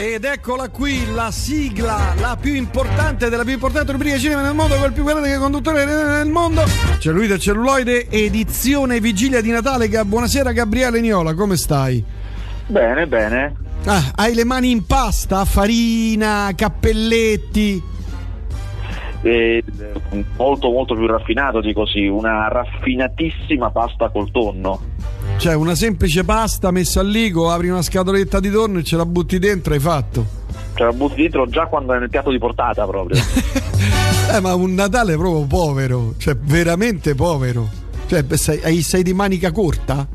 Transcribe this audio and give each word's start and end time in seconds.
Ed 0.00 0.22
eccola 0.22 0.68
qui, 0.68 1.12
la 1.12 1.32
sigla, 1.32 2.14
la 2.20 2.38
più 2.40 2.54
importante 2.54 3.28
della 3.28 3.42
più 3.42 3.54
importante 3.54 3.90
rubrica 3.90 4.16
cinema 4.16 4.42
nel 4.42 4.54
mondo, 4.54 4.76
quel 4.76 4.92
più 4.92 5.02
grande 5.02 5.36
conduttore 5.38 5.84
nel 5.84 6.28
mondo. 6.28 6.62
C'è 6.98 7.10
lui 7.10 7.26
del 7.26 7.40
celluloide, 7.40 8.08
edizione 8.08 9.00
vigilia 9.00 9.40
di 9.40 9.50
Natale. 9.50 9.88
Buonasera 9.88 10.52
Gabriele 10.52 11.00
Niola, 11.00 11.34
come 11.34 11.56
stai? 11.56 12.04
Bene, 12.68 13.08
bene. 13.08 13.56
Ah, 13.86 14.12
hai 14.14 14.34
le 14.34 14.44
mani 14.44 14.70
in 14.70 14.86
pasta, 14.86 15.44
farina, 15.44 16.52
cappelletti. 16.54 17.82
Eh, 19.22 19.64
molto 20.36 20.70
molto 20.70 20.94
più 20.94 21.06
raffinato 21.06 21.60
di 21.60 21.72
così, 21.72 22.06
una 22.06 22.48
raffinatissima 22.48 23.70
pasta 23.70 24.08
col 24.10 24.30
tonno. 24.30 24.80
Cioè, 25.38 25.54
una 25.54 25.74
semplice 25.74 26.24
pasta 26.24 26.70
messa 26.70 27.00
al 27.00 27.08
ligo, 27.08 27.50
apri 27.50 27.68
una 27.68 27.82
scatoletta 27.82 28.40
di 28.40 28.50
tonno 28.50 28.78
e 28.78 28.84
ce 28.84 28.96
la 28.96 29.06
butti 29.06 29.38
dentro, 29.38 29.74
hai 29.74 29.80
fatto. 29.80 30.24
Ce 30.74 30.84
la 30.84 30.92
butti 30.92 31.22
dentro 31.22 31.46
già 31.48 31.66
quando 31.66 31.94
è 31.94 31.98
nel 31.98 32.10
piatto 32.10 32.30
di 32.30 32.38
portata 32.38 32.86
proprio. 32.86 33.20
eh, 34.34 34.40
ma 34.40 34.54
un 34.54 34.74
Natale 34.74 35.16
proprio 35.16 35.44
povero, 35.46 36.14
cioè 36.18 36.36
veramente 36.36 37.14
povero. 37.14 37.68
Cioè, 38.06 38.24
sei, 38.36 38.82
sei 38.82 39.02
di 39.02 39.12
manica 39.12 39.52
corta? 39.52 40.06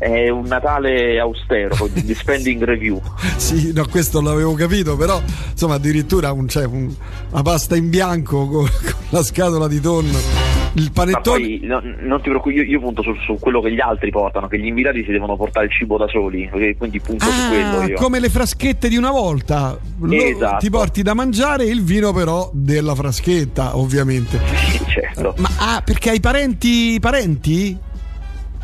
È 0.00 0.30
un 0.30 0.46
Natale 0.46 1.20
austero 1.20 1.86
di 1.92 2.14
spending 2.16 2.64
review. 2.64 3.00
sì, 3.36 3.70
no, 3.74 3.86
questo 3.86 4.22
l'avevo 4.22 4.54
capito, 4.54 4.96
però 4.96 5.20
insomma 5.50 5.74
addirittura 5.74 6.32
un, 6.32 6.48
cioè, 6.48 6.64
un, 6.64 6.90
una 7.30 7.42
pasta 7.42 7.76
in 7.76 7.90
bianco 7.90 8.46
con, 8.46 8.64
con, 8.80 8.94
la 9.10 9.22
scatola 9.22 9.68
di 9.68 9.78
tonno. 9.78 10.48
Il 10.74 10.92
panettone. 10.92 11.40
Poi, 11.40 11.60
no, 11.64 11.82
non 11.82 12.22
ti 12.22 12.28
preoccupi, 12.28 12.54
io, 12.54 12.62
io 12.62 12.80
punto 12.80 13.02
su, 13.02 13.12
su, 13.26 13.36
quello 13.40 13.60
che 13.60 13.72
gli 13.72 13.80
altri 13.80 14.10
portano, 14.10 14.46
che 14.46 14.58
gli 14.58 14.66
invitati 14.66 15.04
si 15.04 15.10
devono 15.10 15.36
portare 15.36 15.66
il 15.66 15.72
cibo 15.72 15.98
da 15.98 16.06
soli, 16.06 16.48
quindi 16.78 17.00
punto 17.00 17.24
ah, 17.24 17.28
su 17.28 17.48
quello. 17.48 17.82
Io. 17.82 17.96
Come 17.96 18.20
le 18.20 18.28
fraschette 18.30 18.88
di 18.88 18.96
una 18.96 19.10
volta. 19.10 19.78
Esatto. 20.08 20.56
Ti 20.58 20.70
porti 20.70 21.02
da 21.02 21.12
mangiare 21.12 21.64
il 21.64 21.82
vino, 21.82 22.12
però, 22.12 22.48
della 22.54 22.94
fraschetta, 22.94 23.76
ovviamente. 23.76 24.38
Sì, 24.70 24.84
certo. 24.86 25.34
Ma 25.38 25.48
ah, 25.58 25.82
perché 25.84 26.10
hai 26.10 26.20
parenti 26.20 26.98
parenti? 27.00 27.76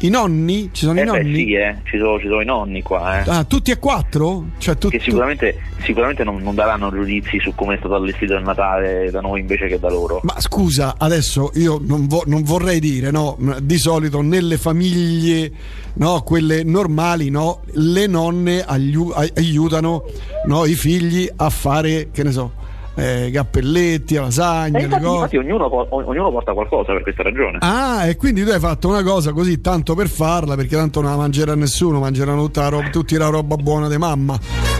I 0.01 0.11
nonni? 0.11 0.69
Ci 0.73 0.85
sono 0.85 0.99
eh 0.99 1.03
i 1.03 1.07
nonni? 1.07 1.23
Beh, 1.23 1.35
sì, 1.35 1.53
eh. 1.55 1.77
ci, 1.85 1.99
sono, 1.99 2.19
ci 2.19 2.27
sono 2.27 2.43
i 2.43 2.45
nonni 2.45 2.83
qua. 2.83 3.23
Eh. 3.23 3.31
Ah, 3.31 3.45
tutti 3.45 3.71
e 3.71 3.79
quattro? 3.79 4.45
Cioè, 4.59 4.77
tu, 4.77 4.91
che 4.91 5.01
sicuramente, 5.01 5.59
sicuramente 5.83 6.23
non, 6.23 6.43
non, 6.43 6.55
daranno 6.55 6.91
giudizi 6.91 7.41
su 7.41 7.55
come 7.55 7.75
è 7.75 7.79
stato 7.79 7.95
allestito 7.95 8.35
il 8.35 8.43
Natale 8.43 9.11
da 9.11 9.21
noi 9.21 9.41
invece 9.41 9.69
che 9.69 9.79
da 9.79 9.89
loro. 9.89 10.21
Ma 10.23 10.39
scusa, 10.39 10.97
adesso 10.99 11.51
io 11.55 11.81
non, 11.83 12.07
vo- 12.07 12.25
non 12.27 12.43
vorrei 12.43 12.79
dire, 12.79 13.11
no? 13.11 13.39
Di 13.63 13.79
solito 13.79 14.21
nelle 14.21 14.59
famiglie, 14.59 15.51
no, 15.95 16.21
quelle 16.23 16.63
normali, 16.63 17.31
no? 17.31 17.63
Le 17.73 18.07
nonne 18.07 18.65
aiu- 18.65 19.15
aiutano 19.35 20.05
no, 20.45 20.67
i 20.67 20.75
figli 20.75 21.27
a 21.37 21.49
fare, 21.49 22.11
che 22.13 22.23
ne 22.23 22.33
so 22.33 22.65
eh, 22.97 23.31
cappelletti, 23.33 24.15
lasagne. 24.15 24.79
Eh, 24.79 24.85
infatti, 24.85 25.05
infatti 25.05 25.37
ognuno, 25.37 25.87
ognuno, 25.95 26.31
porta 26.31 26.53
qualcosa 26.53 26.93
per 26.93 27.03
questa 27.03 27.23
ragione. 27.23 27.59
Ah, 27.61 28.07
e 28.07 28.17
quindi 28.17 28.43
tu 28.43 28.51
hai 28.51 28.59
fatto 28.59 28.89
una 28.89 29.03
cosa 29.03 29.33
così 29.33 29.61
tanto 29.61 29.95
per 29.95 30.09
farla, 30.09 30.57
perché 30.57 30.77
tanto 30.77 31.01
non 31.01 31.11
la 31.11 31.17
mangerà 31.17 31.55
nessuno, 31.55 32.01
mangeranno 32.01 32.43
tutta 32.43 32.63
la 32.63 32.69
roba, 32.69 32.89
tutti 32.89 33.17
la 33.17 33.29
roba 33.29 33.57
buona 33.57 33.89
di 33.89 33.99
mamma. 33.99 34.39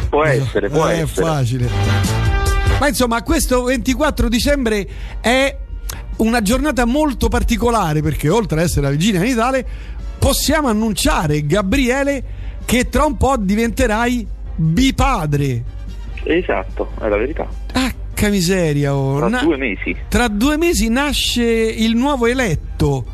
Può 0.09 0.25
essere, 0.25 0.69
può 0.69 0.89
eh, 0.89 1.01
essere. 1.01 1.27
È 1.27 1.31
facile. 1.31 1.69
Ma 2.81 2.89
insomma, 2.89 3.23
questo 3.23 3.63
24 3.65 4.29
dicembre 4.29 4.87
è 5.21 5.57
una 6.17 6.41
giornata 6.41 6.85
molto 6.87 7.29
particolare 7.29 8.01
perché 8.01 8.29
oltre 8.29 8.61
ad 8.61 8.65
essere 8.65 8.83
la 8.83 8.91
vigilia 8.91 9.21
di 9.21 9.35
Natale, 9.35 9.67
possiamo 10.19 10.69
annunciare, 10.69 11.45
Gabriele, 11.45 12.25
che 12.65 12.89
tra 12.89 13.05
un 13.05 13.17
po' 13.17 13.37
diventerai 13.37 14.27
bipadre. 14.57 15.75
Esatto, 16.25 16.91
è 17.01 17.09
la 17.09 17.17
verità. 17.17 17.47
Ah, 17.73 17.93
porca 18.17 18.29
miseria. 18.31 18.95
Oh. 18.95 19.19
Tra 19.19 19.29
Na- 19.29 19.43
due 19.43 19.57
mesi. 19.59 19.95
Tra 20.09 20.29
due 20.29 20.57
mesi 20.57 20.89
nasce 20.89 21.45
il 21.45 21.95
nuovo 21.95 22.27
eletto. 22.27 23.05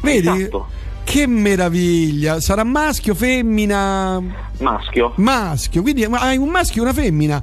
Vedi? 0.00 0.26
Esatto. 0.26 0.68
Che 1.04 1.26
meraviglia! 1.26 2.40
Sarà 2.40 2.64
maschio, 2.64 3.14
femmina? 3.14 4.20
Maschio. 4.58 5.12
Maschio, 5.16 5.82
quindi 5.82 6.04
hai 6.04 6.36
un 6.36 6.48
maschio 6.48 6.82
e 6.82 6.84
una 6.84 6.92
femmina. 6.92 7.40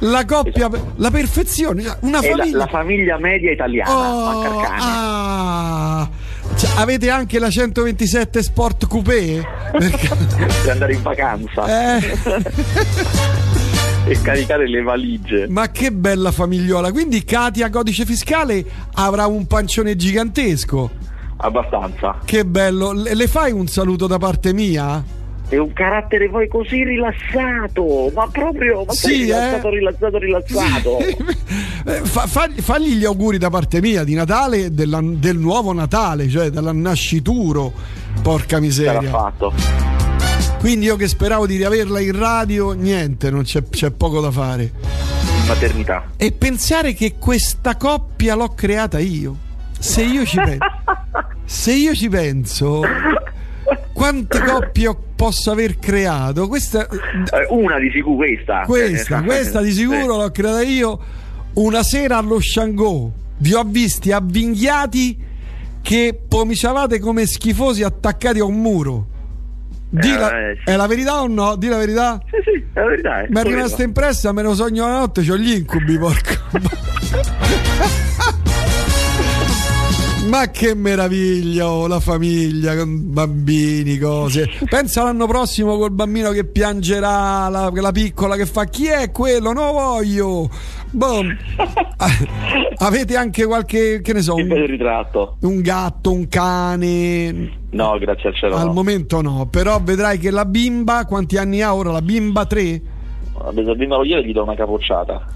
La 0.00 0.24
coppia, 0.24 0.66
esatto. 0.66 0.94
la 0.96 1.10
perfezione, 1.12 1.84
una 2.00 2.20
famiglia. 2.20 2.56
La, 2.58 2.64
la, 2.64 2.66
famiglia 2.66 3.16
media 3.18 3.52
italiana. 3.52 3.96
Oh, 3.96 4.62
ah, 4.66 6.10
cioè, 6.56 6.70
avete 6.74 7.08
anche 7.08 7.38
la 7.38 7.48
127 7.48 8.42
Sport 8.42 8.88
Coupé? 8.88 9.40
Perché... 9.70 10.08
per 10.08 10.70
andare 10.72 10.94
in 10.94 11.02
vacanza. 11.02 11.96
Eh. 11.96 13.52
e 14.06 14.20
caricare 14.20 14.68
le 14.68 14.82
valigie. 14.82 15.46
Ma 15.48 15.70
che 15.70 15.90
bella 15.90 16.30
famigliola! 16.30 16.92
Quindi 16.92 17.24
Katia, 17.24 17.70
codice 17.70 18.04
fiscale, 18.04 18.64
avrà 18.94 19.26
un 19.26 19.46
pancione 19.46 19.96
gigantesco. 19.96 20.90
Abbastanza. 21.38 22.18
Che 22.24 22.44
bello! 22.44 22.92
Le, 22.92 23.26
fai 23.26 23.52
un 23.52 23.66
saluto 23.66 24.06
da 24.06 24.18
parte 24.18 24.52
mia? 24.52 25.02
È 25.48 25.56
un 25.56 25.72
carattere 25.72 26.28
poi 26.28 26.48
così 26.48 26.84
rilassato, 26.84 28.10
ma 28.14 28.28
proprio 28.30 28.84
ma 28.84 28.92
sì, 28.92 29.24
rilassato, 29.24 29.68
eh? 29.68 29.70
rilassato, 29.70 30.18
rilassato. 30.18 30.98
Eh, 31.86 32.00
fa, 32.00 32.26
fa, 32.26 32.48
fagli 32.48 32.94
gli 32.94 33.04
auguri 33.04 33.36
da 33.36 33.50
parte 33.50 33.82
mia 33.82 34.04
di 34.04 34.14
Natale, 34.14 34.72
della, 34.72 35.00
del 35.02 35.36
nuovo 35.36 35.74
Natale, 35.74 36.30
cioè 36.30 36.48
della 36.48 36.72
nascituro. 36.72 37.70
Porca 38.22 38.58
miseria. 38.58 39.02
Sarà 39.02 39.10
fatto. 39.10 39.93
Quindi 40.64 40.86
io 40.86 40.96
che 40.96 41.08
speravo 41.08 41.46
di 41.46 41.58
riaverla 41.58 42.00
in 42.00 42.18
radio, 42.18 42.72
niente, 42.72 43.30
non 43.30 43.42
c'è, 43.42 43.68
c'è 43.68 43.90
poco 43.90 44.22
da 44.22 44.30
fare. 44.30 44.72
Maternità. 45.46 46.12
E 46.16 46.32
pensare 46.32 46.94
che 46.94 47.16
questa 47.18 47.76
coppia 47.76 48.34
l'ho 48.34 48.48
creata 48.54 48.98
io. 48.98 49.36
Se 49.78 50.02
io 50.02 50.24
ci 50.24 50.38
penso, 50.38 50.64
se 51.44 51.70
io 51.74 51.94
ci 51.94 52.08
penso, 52.08 52.80
quante 53.92 54.40
coppie 54.40 54.96
posso 55.14 55.50
aver 55.50 55.78
creato? 55.78 56.48
Questa, 56.48 56.88
una 57.50 57.78
di 57.78 57.90
sicuro, 57.90 58.16
questa. 58.16 58.62
Questa, 58.64 59.22
questa 59.22 59.60
di 59.60 59.70
sicuro 59.70 60.16
l'ho 60.16 60.30
creata 60.30 60.62
io. 60.62 60.98
Una 61.52 61.82
sera 61.82 62.16
allo 62.16 62.40
Shango 62.40 63.12
vi 63.36 63.52
ho 63.52 63.64
visti 63.64 64.12
avvinghiati 64.12 65.18
che 65.82 66.18
pomiciavate 66.26 67.00
come 67.00 67.26
schifosi 67.26 67.82
attaccati 67.82 68.38
a 68.38 68.44
un 68.44 68.62
muro. 68.62 69.12
Di 69.94 70.12
la, 70.12 70.50
eh, 70.50 70.56
sì. 70.56 70.70
È 70.72 70.76
la 70.76 70.86
verità 70.88 71.22
o 71.22 71.28
no? 71.28 71.54
Di 71.54 71.68
la 71.68 71.76
verità? 71.76 72.20
Sì, 72.28 72.36
sì, 72.42 72.66
è 72.72 72.80
la 72.80 72.86
verità. 72.86 73.24
Mi 73.28 73.40
è 73.40 73.42
rimasta 73.44 73.84
impressa, 73.84 74.32
me 74.32 74.42
lo 74.42 74.54
sogno 74.54 74.88
la 74.88 74.98
notte, 74.98 75.20
ho 75.20 75.36
gli 75.36 75.52
incubi, 75.52 75.96
porco. 75.96 76.32
Ma 80.34 80.50
che 80.50 80.74
meraviglia, 80.74 81.70
oh, 81.70 81.86
la 81.86 82.00
famiglia 82.00 82.74
con 82.74 83.12
bambini, 83.12 83.98
cose. 83.98 84.50
Pensa 84.68 85.04
l'anno 85.04 85.28
prossimo 85.28 85.78
col 85.78 85.92
bambino 85.92 86.32
che 86.32 86.44
piangerà, 86.44 87.48
la, 87.48 87.70
la 87.72 87.92
piccola 87.92 88.34
che 88.34 88.44
fa 88.44 88.64
chi 88.64 88.86
è 88.88 89.12
quello? 89.12 89.52
Non 89.52 89.66
lo 89.66 89.72
voglio. 89.72 90.50
Boh. 90.90 91.22
Avete 92.78 93.16
anche 93.16 93.46
qualche, 93.46 94.00
che 94.02 94.12
ne 94.12 94.22
so, 94.22 94.34
un, 94.34 94.50
un 94.50 95.60
gatto, 95.60 96.10
un 96.10 96.26
cane? 96.26 97.52
No, 97.70 97.96
grazie 97.98 98.30
al 98.30 98.34
cielo. 98.34 98.56
Al 98.56 98.66
no. 98.66 98.72
momento 98.72 99.22
no, 99.22 99.46
però 99.48 99.80
vedrai 99.80 100.18
che 100.18 100.32
la 100.32 100.46
bimba, 100.46 101.04
quanti 101.06 101.36
anni 101.36 101.62
ha 101.62 101.72
ora? 101.72 101.92
La 101.92 102.02
bimba 102.02 102.44
3? 102.44 102.82
La 103.38 103.52
bimba 103.52 103.98
lo 103.98 104.02
chiede 104.02 104.26
gli 104.26 104.32
do 104.32 104.42
una 104.42 104.56
capocciata. 104.56 105.26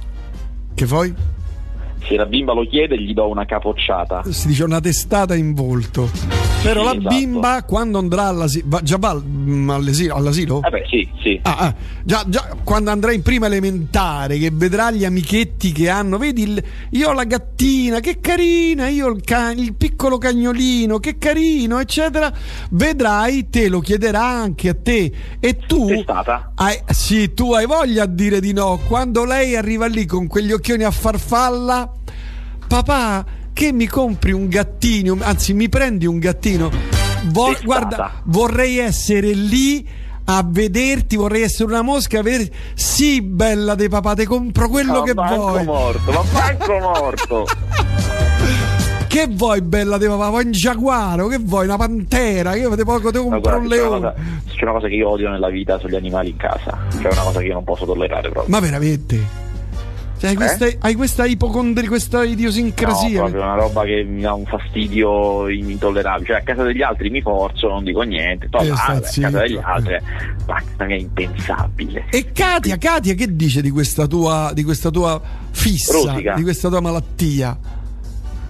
Che 0.75 0.87
poi? 0.87 1.37
Se 2.07 2.17
la 2.17 2.27
bimba 2.27 2.53
lo 2.53 2.67
chiede 2.67 3.01
gli 3.01 3.13
do 3.13 3.29
una 3.29 3.45
capocciata. 3.45 4.23
Si 4.25 4.49
dice 4.49 4.65
una 4.65 4.81
testata 4.81 5.35
in 5.35 5.55
volto. 5.55 6.48
Però 6.61 6.81
Sì, 6.81 6.87
la 6.87 6.93
esatto. 6.99 7.15
bimba 7.15 7.63
quando 7.63 7.99
andrà 7.99 8.25
all'asilo, 8.27 8.81
già 8.83 8.97
va 8.99 9.15
mm, 9.25 9.71
all'asilo? 9.71 10.15
all'asilo? 10.17 10.61
Eh 10.65 10.71
beh, 10.71 10.85
sì, 10.89 11.09
sì. 11.23 11.39
Ah, 11.45 11.57
ah, 11.57 11.75
già, 12.03 12.25
già 12.27 12.57
quando 12.65 12.91
andrà 12.91 13.13
in 13.13 13.23
prima 13.23 13.47
elementare 13.47 14.39
che 14.39 14.51
vedrà 14.53 14.91
gli 14.91 15.05
amichetti 15.05 15.71
che 15.73 15.89
hanno, 15.89 16.19
vedi 16.19 16.43
il- 16.43 16.63
io 16.91 17.09
ho 17.09 17.13
la 17.13 17.25
gattina, 17.25 18.01
che 18.01 18.19
carina, 18.21 18.89
io 18.89 19.07
ho 19.07 19.11
il, 19.11 19.23
ca- 19.23 19.53
il 19.53 19.73
piccolo 19.75 20.19
cagnolino, 20.19 20.99
che 20.99 21.17
carino, 21.17 21.79
eccetera, 21.79 22.31
vedrai, 22.71 23.49
te 23.49 23.69
lo 23.69 23.79
chiederà 23.79 24.25
anche 24.27 24.69
a 24.71 24.75
te 24.75 25.13
e 25.39 25.57
tu 25.59 25.87
Testata? 25.87 26.53
hai, 26.57 26.77
sì, 26.89 27.33
tu 27.35 27.53
hai 27.55 27.67
voglia 27.67 28.03
a 28.03 28.07
dire 28.07 28.41
di 28.41 28.53
no 28.53 28.81
quando 28.89 29.25
lei 29.25 29.55
arriva 29.55 29.87
lì 29.87 30.05
con 30.07 30.27
quegli 30.27 30.51
occhioni 30.53 30.83
a 30.83 30.91
farfalla, 30.91 31.91
papà 32.67 33.25
che 33.59 33.73
mi 33.73 33.87
compri 33.87 34.31
un 34.31 34.47
gattino, 34.47 35.17
anzi 35.21 35.53
mi 35.53 35.69
prendi 35.69 36.07
un 36.07 36.21
gattino. 36.21 36.71
Vo- 37.33 37.57
guarda, 37.65 38.21
vorrei 38.27 38.79
essere 38.79 39.33
lì 39.33 39.85
a 40.27 40.45
vederti, 40.47 41.17
vorrei 41.17 41.43
essere 41.43 41.65
una 41.65 41.83
mosca 41.83 42.21
a 42.21 42.23
vederti. 42.23 42.53
Sì, 42.75 43.21
bella 43.21 43.75
dei 43.75 43.89
papà, 43.89 44.15
te 44.15 44.27
compro 44.27 44.69
quello 44.69 45.01
Ma 45.01 45.03
che 45.03 45.13
vuoi. 45.13 45.65
morto, 45.65 46.13
ma 46.13 46.23
manco 46.33 46.79
morto. 46.79 47.47
Che 49.09 49.27
vuoi, 49.27 49.63
bella 49.63 49.97
di 49.97 50.07
papà? 50.07 50.29
Vuoi 50.29 50.45
un 50.45 50.53
giaguaro? 50.53 51.27
Che 51.29 51.39
vuoi? 51.39 51.65
Una 51.65 51.79
pantera? 51.79 52.53
Che 52.53 52.69
te 52.77 52.85
poco 52.85 53.11
te 53.11 53.19
compro 53.19 53.57
un 53.57 53.67
leone? 53.67 54.13
C'è, 54.47 54.55
c'è 54.55 54.63
una 54.65 54.73
cosa 54.73 54.87
che 54.87 54.95
io 54.95 55.09
odio 55.09 55.31
nella 55.31 55.49
vita 55.49 55.79
sugli 55.79 55.97
animali 55.97 56.29
in 56.29 56.37
casa. 56.37 56.79
C'è 56.91 57.09
una 57.11 57.23
cosa 57.23 57.41
che 57.41 57.47
io 57.47 57.55
non 57.55 57.65
posso 57.65 57.87
tollerare 57.87 58.29
proprio. 58.29 58.55
Ma 58.55 58.61
veramente? 58.61 59.48
Cioè, 60.19 60.31
hai, 60.31 60.35
eh? 60.35 60.37
questa, 60.37 60.69
hai 60.81 60.95
questa 60.95 61.27
ipocondri, 61.27 61.87
questa 61.87 62.25
idiosincrasia? 62.25 63.21
No, 63.21 63.31
proprio 63.31 63.43
una 63.43 63.55
roba 63.55 63.85
che 63.85 64.03
mi 64.03 64.23
dà 64.23 64.35
un 64.35 64.45
fastidio 64.47 65.49
intollerabile. 65.49 66.27
Cioè, 66.27 66.37
a 66.39 66.43
casa 66.43 66.65
degli 66.65 66.83
altri 66.83 67.09
mi 67.09 67.23
forzo, 67.23 67.69
non 67.69 67.85
dico 67.85 68.03
niente. 68.03 68.49
Poi, 68.49 68.67
eh, 68.67 68.71
ah, 68.71 68.87
a 68.87 69.01
casa 69.01 69.29
degli 69.29 69.61
altri, 69.63 69.97
ma 70.47 70.87
è 70.87 70.93
impensabile. 70.93 72.07
E 72.11 72.33
Katia, 72.33 72.77
Katia, 72.79 73.15
che 73.15 73.37
dice 73.37 73.63
di 73.63 73.71
questa 73.71 74.07
tua, 74.09 74.51
di 74.53 74.65
questa 74.65 74.91
tua 74.91 75.21
fissa, 75.51 75.93
Rosica. 75.93 76.35
di 76.35 76.43
questa 76.43 76.69
tua 76.69 76.81
malattia? 76.81 77.57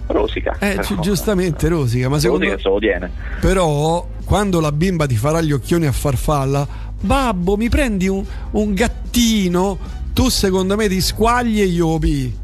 Rosica. 0.07 0.55
Eh, 0.57 0.79
c- 0.79 0.99
giustamente 0.99 1.67
rosica, 1.67 2.09
ma 2.09 2.17
secondo 2.17 2.45
Rosica 2.45 2.69
se 2.71 2.79
tiene. 2.79 3.11
Però 3.39 4.07
quando 4.25 4.59
la 4.59 4.71
bimba 4.71 5.05
ti 5.05 5.15
farà 5.15 5.39
gli 5.39 5.51
occhioni 5.51 5.85
a 5.85 5.91
farfalla, 5.91 6.67
babbo, 6.99 7.57
mi 7.57 7.69
prendi 7.69 8.07
un, 8.07 8.23
un 8.51 8.73
gattino 8.73 9.77
tu 10.19 10.27
secondo 10.27 10.75
me 10.75 10.89
ti 10.89 10.99
squagli 10.99 11.61
e 11.61 11.67
glielo 11.67 11.97
pii. 11.97 12.37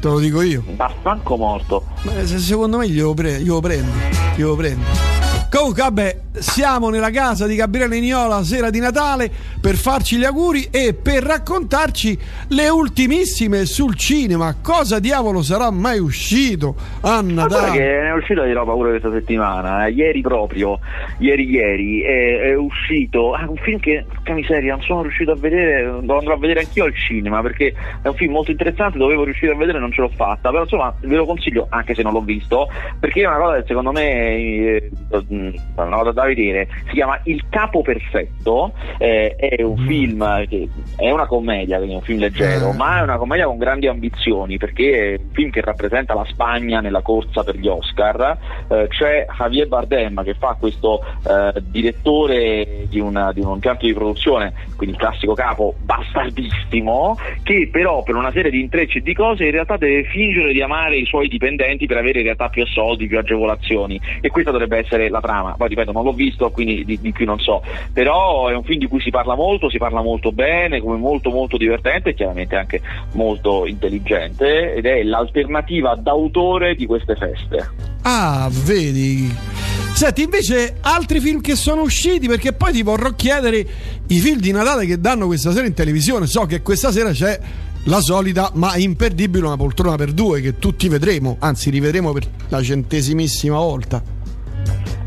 Te 0.00 0.06
lo 0.06 0.18
dico 0.18 0.42
io. 0.42 0.62
Ma 0.76 0.92
stanco 1.00 1.38
morto. 1.38 1.82
Ma 2.02 2.12
secondo 2.26 2.76
me 2.76 2.90
glielo, 2.90 3.14
pre- 3.14 3.40
glielo 3.40 3.60
prendi. 3.60 3.90
Glielo 4.36 4.54
prendi. 4.54 5.15
Comunque, 5.48 5.82
vabbè, 5.82 6.16
siamo 6.32 6.90
nella 6.90 7.10
casa 7.10 7.46
di 7.46 7.54
Gabriele 7.54 8.00
Niola 8.00 8.42
sera 8.42 8.68
di 8.68 8.78
Natale 8.78 9.30
per 9.60 9.76
farci 9.76 10.16
gli 10.16 10.24
auguri 10.24 10.68
e 10.70 10.92
per 10.92 11.22
raccontarci 11.22 12.18
le 12.48 12.68
ultimissime 12.68 13.64
sul 13.64 13.94
cinema. 13.96 14.56
Cosa 14.60 14.98
diavolo 14.98 15.42
sarà 15.42 15.70
mai 15.70 15.98
uscito 15.98 16.74
a 17.00 17.20
Natale? 17.22 17.78
che 17.78 17.84
ne 17.84 18.08
è 18.08 18.12
uscito 18.12 18.42
di 18.42 18.52
roba 18.52 18.72
pure 18.72 18.90
questa 18.90 19.10
settimana. 19.12 19.86
Eh. 19.86 19.92
Ieri 19.92 20.20
proprio, 20.20 20.78
ieri 21.18 21.48
ieri, 21.48 22.02
è, 22.02 22.40
è 22.50 22.54
uscito 22.56 23.32
ah, 23.32 23.48
un 23.48 23.56
film 23.56 23.78
che, 23.78 24.04
porca 24.06 24.34
miseria, 24.34 24.74
non 24.74 24.82
sono 24.82 25.02
riuscito 25.02 25.30
a 25.30 25.36
vedere, 25.36 25.84
lo 25.84 26.18
andrò 26.18 26.34
a 26.34 26.38
vedere 26.38 26.60
anch'io 26.60 26.84
al 26.84 26.94
cinema 26.94 27.40
perché 27.40 27.72
è 28.02 28.08
un 28.08 28.14
film 28.14 28.32
molto 28.32 28.50
interessante, 28.50 28.98
dovevo 28.98 29.24
riuscire 29.24 29.52
a 29.52 29.56
vedere 29.56 29.78
e 29.78 29.80
non 29.80 29.92
ce 29.92 30.00
l'ho 30.00 30.10
fatta. 30.14 30.50
Però 30.50 30.62
insomma 30.62 30.94
ve 31.00 31.16
lo 31.16 31.24
consiglio 31.24 31.66
anche 31.70 31.94
se 31.94 32.02
non 32.02 32.12
l'ho 32.12 32.22
visto, 32.22 32.68
perché 32.98 33.22
è 33.22 33.26
una 33.26 33.38
cosa 33.38 33.56
che 33.60 33.64
secondo 33.66 33.92
me... 33.92 34.36
Eh, 34.36 34.90
una 35.74 35.96
cosa 35.96 36.12
da 36.12 36.24
vedere, 36.24 36.68
si 36.86 36.94
chiama 36.94 37.18
Il 37.24 37.44
capo 37.48 37.82
perfetto, 37.82 38.72
eh, 38.98 39.34
è 39.36 39.62
un 39.62 39.80
mm. 39.80 39.86
film 39.86 40.46
che 40.46 40.68
è 40.96 41.10
una 41.10 41.26
commedia, 41.26 41.76
quindi 41.76 41.94
è 41.94 41.98
un 41.98 42.02
film 42.02 42.18
leggero, 42.20 42.70
eh. 42.70 42.76
ma 42.76 42.98
è 42.98 43.02
una 43.02 43.16
commedia 43.16 43.46
con 43.46 43.58
grandi 43.58 43.86
ambizioni 43.86 44.56
perché 44.58 45.14
è 45.14 45.18
un 45.20 45.30
film 45.32 45.50
che 45.50 45.60
rappresenta 45.60 46.14
la 46.14 46.24
Spagna 46.24 46.80
nella 46.80 47.02
corsa 47.02 47.42
per 47.42 47.56
gli 47.56 47.68
Oscar. 47.68 48.38
Eh, 48.68 48.86
c'è 48.88 49.26
Javier 49.36 49.68
Bardem 49.68 50.22
che 50.22 50.34
fa 50.34 50.56
questo 50.58 51.04
eh, 51.28 51.60
direttore 51.60 52.86
di, 52.88 53.00
una, 53.00 53.32
di 53.32 53.40
un 53.40 53.54
impianto 53.54 53.86
di 53.86 53.92
produzione, 53.92 54.52
quindi 54.76 54.94
il 54.94 55.00
classico 55.00 55.34
capo 55.34 55.74
bastardissimo, 55.82 57.18
che 57.42 57.68
però 57.70 58.02
per 58.02 58.14
una 58.14 58.32
serie 58.32 58.50
di 58.50 58.60
intrecci 58.60 58.98
e 58.98 59.02
di 59.02 59.14
cose 59.14 59.44
in 59.44 59.50
realtà 59.50 59.76
deve 59.76 60.04
fingere 60.04 60.52
di 60.52 60.62
amare 60.62 60.96
i 60.96 61.04
suoi 61.04 61.28
dipendenti 61.28 61.86
per 61.86 61.98
avere 61.98 62.18
in 62.18 62.24
realtà 62.24 62.48
più 62.48 62.64
soldi, 62.66 63.06
più 63.06 63.18
agevolazioni 63.18 64.00
e 64.20 64.28
questa 64.30 64.50
dovrebbe 64.50 64.78
essere 64.78 65.08
la 65.08 65.20
trama. 65.26 65.54
Poi 65.56 65.68
ripeto, 65.68 65.92
non 65.92 66.04
l'ho 66.04 66.12
visto, 66.12 66.50
quindi 66.50 66.84
di, 66.84 66.98
di, 67.00 67.12
più 67.12 67.26
non 67.26 67.38
so. 67.40 67.62
Però 67.92 68.48
è 68.48 68.54
un 68.54 68.62
film 68.62 68.78
di 68.78 68.86
cui 68.86 69.00
si 69.00 69.10
parla 69.10 69.34
molto, 69.34 69.68
si 69.68 69.78
parla 69.78 70.00
molto 70.00 70.30
bene, 70.32 70.80
come 70.80 70.96
molto 70.96 71.30
molto 71.30 71.56
divertente 71.56 72.10
e 72.10 72.14
chiaramente 72.14 72.56
anche 72.56 72.80
molto 73.14 73.66
intelligente 73.66 74.74
ed 74.74 74.86
è 74.86 75.02
l'alternativa 75.02 75.94
d'autore 75.96 76.74
di 76.74 76.86
queste 76.86 77.16
feste. 77.16 77.70
Ah, 78.02 78.48
vedi. 78.64 79.34
Senti, 79.92 80.22
invece 80.22 80.76
altri 80.82 81.20
film 81.20 81.40
che 81.40 81.56
sono 81.56 81.82
usciti, 81.82 82.28
perché 82.28 82.52
poi 82.52 82.72
ti 82.72 82.82
vorrò 82.82 83.10
chiedere 83.14 83.66
i 84.06 84.18
film 84.18 84.38
di 84.38 84.52
Natale 84.52 84.86
che 84.86 85.00
danno 85.00 85.26
questa 85.26 85.52
sera 85.52 85.66
in 85.66 85.74
televisione. 85.74 86.26
So 86.26 86.44
che 86.46 86.62
questa 86.62 86.92
sera 86.92 87.10
c'è 87.10 87.40
la 87.84 88.00
solita 88.00 88.50
ma 88.54 88.76
imperdibile 88.76 89.46
una 89.46 89.56
poltrona 89.56 89.96
per 89.96 90.12
due 90.12 90.40
che 90.40 90.58
tutti 90.58 90.88
vedremo, 90.88 91.36
anzi 91.38 91.70
rivedremo 91.70 92.12
per 92.12 92.28
la 92.48 92.62
centesimissima 92.62 93.58
volta. 93.58 94.02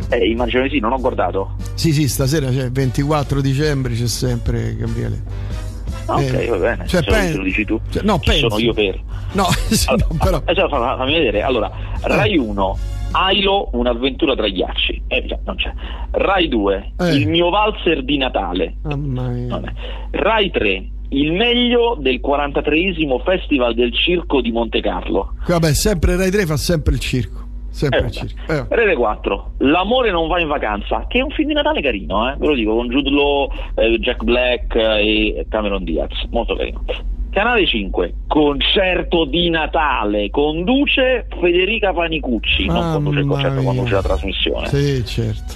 Eh, 0.09 0.29
immagino 0.29 0.63
di 0.63 0.69
sì, 0.69 0.79
non 0.79 0.91
ho 0.91 0.99
guardato. 0.99 1.55
Sì, 1.75 1.93
sì, 1.93 2.07
stasera 2.07 2.49
c'è 2.49 2.65
il 2.65 2.71
24 2.71 3.41
dicembre, 3.41 3.93
c'è 3.93 4.07
sempre 4.07 4.75
Gabriele. 4.75 5.23
Ah, 6.05 6.15
ok, 6.15 6.33
eh, 6.33 6.47
va 6.47 6.57
bene. 6.57 6.87
Cioè, 6.87 7.03
pen... 7.03 7.35
lo 7.35 7.43
dici 7.43 7.65
tu. 7.65 7.79
Cioè, 7.89 8.03
no, 8.03 8.17
penso. 8.19 8.49
Sono 8.49 8.61
io 8.61 8.73
per. 8.73 8.99
No, 9.33 9.45
allora, 9.85 10.07
no 10.09 10.17
però. 10.17 10.41
Eh, 10.45 10.55
cioè, 10.55 10.67
fammi 10.67 11.13
vedere. 11.13 11.41
Allora, 11.43 11.71
Rai 12.01 12.35
1, 12.35 12.77
Ailo, 13.11 13.69
un'avventura 13.73 14.35
tra 14.35 14.47
ghiacci. 14.47 15.03
Eh, 15.07 15.25
già, 15.25 15.37
non 15.45 15.55
c'è. 15.55 15.71
Rai 16.11 16.47
2, 16.47 16.93
eh. 16.99 17.15
il 17.15 17.27
mio 17.27 17.49
valzer 17.49 18.03
di 18.03 18.17
Natale. 18.17 18.77
Oh, 18.83 19.61
Rai 20.11 20.49
3, 20.49 20.89
il 21.09 21.33
meglio 21.33 21.95
del 21.99 22.19
43 22.19 22.95
Festival 23.23 23.75
del 23.75 23.93
Circo 23.93 24.41
di 24.41 24.51
Monte 24.51 24.81
Carlo. 24.81 25.33
Vabbè, 25.47 25.73
sempre 25.73 26.15
Rai 26.15 26.31
3 26.31 26.45
fa 26.47 26.57
sempre 26.57 26.93
il 26.93 26.99
circo. 26.99 27.38
Sempre 27.79 28.07
eh, 28.07 28.11
circo. 28.11 28.51
Eh. 28.51 28.65
Rete 28.67 28.95
4, 28.95 29.51
L'amore 29.59 30.11
non 30.11 30.27
va 30.27 30.41
in 30.41 30.49
vacanza, 30.49 31.05
che 31.07 31.19
è 31.19 31.21
un 31.21 31.29
film 31.29 31.47
di 31.47 31.53
Natale 31.53 31.81
carino, 31.81 32.29
eh? 32.29 32.35
ve 32.37 32.47
lo 32.47 32.53
dico, 32.53 32.75
con 32.75 32.89
Jude 32.89 33.09
Law, 33.09 33.49
eh, 33.75 33.97
Jack 33.99 34.23
Black 34.23 34.75
e 34.75 35.45
Cameron 35.49 35.85
Diaz, 35.85 36.25
molto 36.29 36.55
carino. 36.55 36.83
Canale 37.31 37.65
5, 37.65 38.13
concerto 38.27 39.23
di 39.23 39.49
Natale, 39.49 40.29
conduce 40.29 41.27
Federica 41.39 41.93
Panicucci, 41.93 42.65
non 42.65 42.91
conduce 42.91 43.19
il 43.19 43.27
concerto, 43.27 43.61
conduce 43.61 43.93
la 43.93 44.01
trasmissione. 44.01 44.67
Sì, 44.67 45.05
certo. 45.05 45.53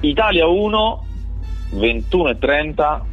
Italia 0.00 0.46
1, 0.48 1.04
21 1.74 2.28
e 2.28 2.38
30, 2.38 3.04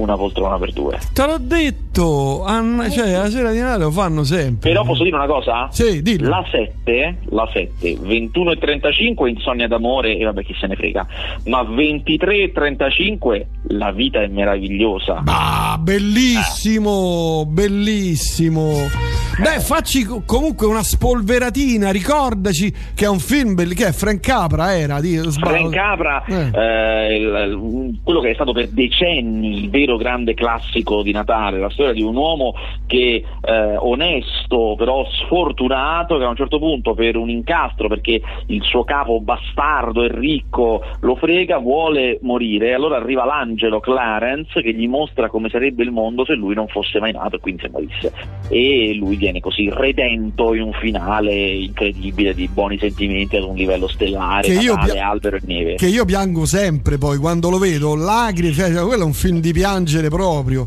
una 0.00 0.16
poltrona 0.16 0.58
per 0.58 0.72
due. 0.72 0.98
Te 1.12 1.26
l'ho 1.26 1.38
detto, 1.38 2.44
Anna, 2.44 2.88
cioè 2.88 3.12
la 3.12 3.30
sera 3.30 3.50
di 3.50 3.58
Natale 3.58 3.84
lo 3.84 3.90
fanno 3.90 4.24
sempre. 4.24 4.70
Però 4.70 4.84
posso 4.84 5.02
dire 5.02 5.16
una 5.16 5.26
cosa? 5.26 5.68
Sì, 5.70 6.02
dillo. 6.02 6.28
La 6.28 6.44
7, 6.50 7.18
la 7.30 7.48
7, 7.52 7.98
21 8.00 8.52
e 8.52 8.56
35 8.56 9.30
insonnia 9.30 9.68
d'amore 9.68 10.16
e 10.16 10.24
vabbè 10.24 10.42
chi 10.44 10.54
se 10.58 10.66
ne 10.66 10.76
frega. 10.76 11.06
Ma 11.46 11.62
23 11.62 12.42
e 12.42 12.52
35 12.52 13.46
la 13.68 13.92
vita 13.92 14.20
è 14.20 14.26
meravigliosa. 14.26 15.22
Ah, 15.26 15.78
bellissimo, 15.78 17.42
eh. 17.42 17.46
bellissimo. 17.46 19.09
Beh, 19.40 19.60
facci 19.60 20.04
comunque 20.26 20.66
una 20.66 20.82
spolveratina, 20.82 21.90
ricordaci 21.90 22.70
che 22.94 23.06
è 23.06 23.08
un 23.08 23.18
film 23.18 23.54
belli- 23.54 23.74
che 23.74 23.86
è 23.86 23.92
Frank 23.92 24.20
Capra 24.20 24.76
era 24.76 25.00
di 25.00 25.16
Frank 25.16 25.70
Capra, 25.70 26.22
eh. 26.26 26.50
Eh, 26.52 27.16
il, 27.16 28.00
quello 28.04 28.20
che 28.20 28.32
è 28.32 28.34
stato 28.34 28.52
per 28.52 28.68
decenni 28.68 29.62
il 29.62 29.70
vero 29.70 29.96
grande 29.96 30.34
classico 30.34 31.02
di 31.02 31.12
Natale, 31.12 31.58
la 31.58 31.70
storia 31.70 31.94
di 31.94 32.02
un 32.02 32.16
uomo 32.16 32.54
che 32.86 33.24
eh, 33.40 33.76
onesto 33.78 34.74
però 34.76 35.06
sfortunato 35.24 36.18
che 36.18 36.24
a 36.24 36.28
un 36.28 36.36
certo 36.36 36.58
punto 36.58 36.92
per 36.92 37.16
un 37.16 37.30
incastro 37.30 37.88
perché 37.88 38.20
il 38.46 38.62
suo 38.62 38.84
capo 38.84 39.20
bastardo 39.20 40.02
e 40.02 40.08
ricco 40.12 40.84
lo 41.00 41.14
frega 41.14 41.58
vuole 41.58 42.18
morire 42.22 42.68
e 42.68 42.72
allora 42.74 42.96
arriva 42.96 43.24
l'angelo 43.24 43.80
Clarence 43.80 44.60
che 44.60 44.74
gli 44.74 44.86
mostra 44.86 45.28
come 45.28 45.48
sarebbe 45.48 45.82
il 45.82 45.92
mondo 45.92 46.26
se 46.26 46.34
lui 46.34 46.54
non 46.54 46.68
fosse 46.68 47.00
mai 47.00 47.12
nato 47.12 47.36
e 47.36 47.38
quindi 47.38 47.62
se 47.62 47.70
morisse 47.70 48.12
e 48.50 48.94
lui 48.94 49.16
viene 49.16 49.29
così 49.38 49.70
redento 49.70 50.52
in 50.54 50.62
un 50.62 50.72
finale 50.72 51.32
incredibile 51.32 52.34
di 52.34 52.48
buoni 52.48 52.76
sentimenti 52.76 53.36
ad 53.36 53.44
un 53.44 53.54
livello 53.54 53.86
stellare, 53.86 54.48
che 54.48 54.54
Natale, 54.54 54.92
io, 54.94 55.02
albero 55.04 55.36
e 55.36 55.40
neve 55.44 55.74
che 55.76 55.86
io 55.86 56.04
piango 56.04 56.44
sempre 56.44 56.98
poi 56.98 57.18
quando 57.18 57.50
lo 57.50 57.58
vedo 57.58 57.94
lacrime, 57.94 58.52
cioè, 58.52 58.72
quello 58.72 59.02
è 59.02 59.06
un 59.06 59.12
film 59.12 59.38
di 59.38 59.52
piangere 59.52 60.08
proprio. 60.08 60.66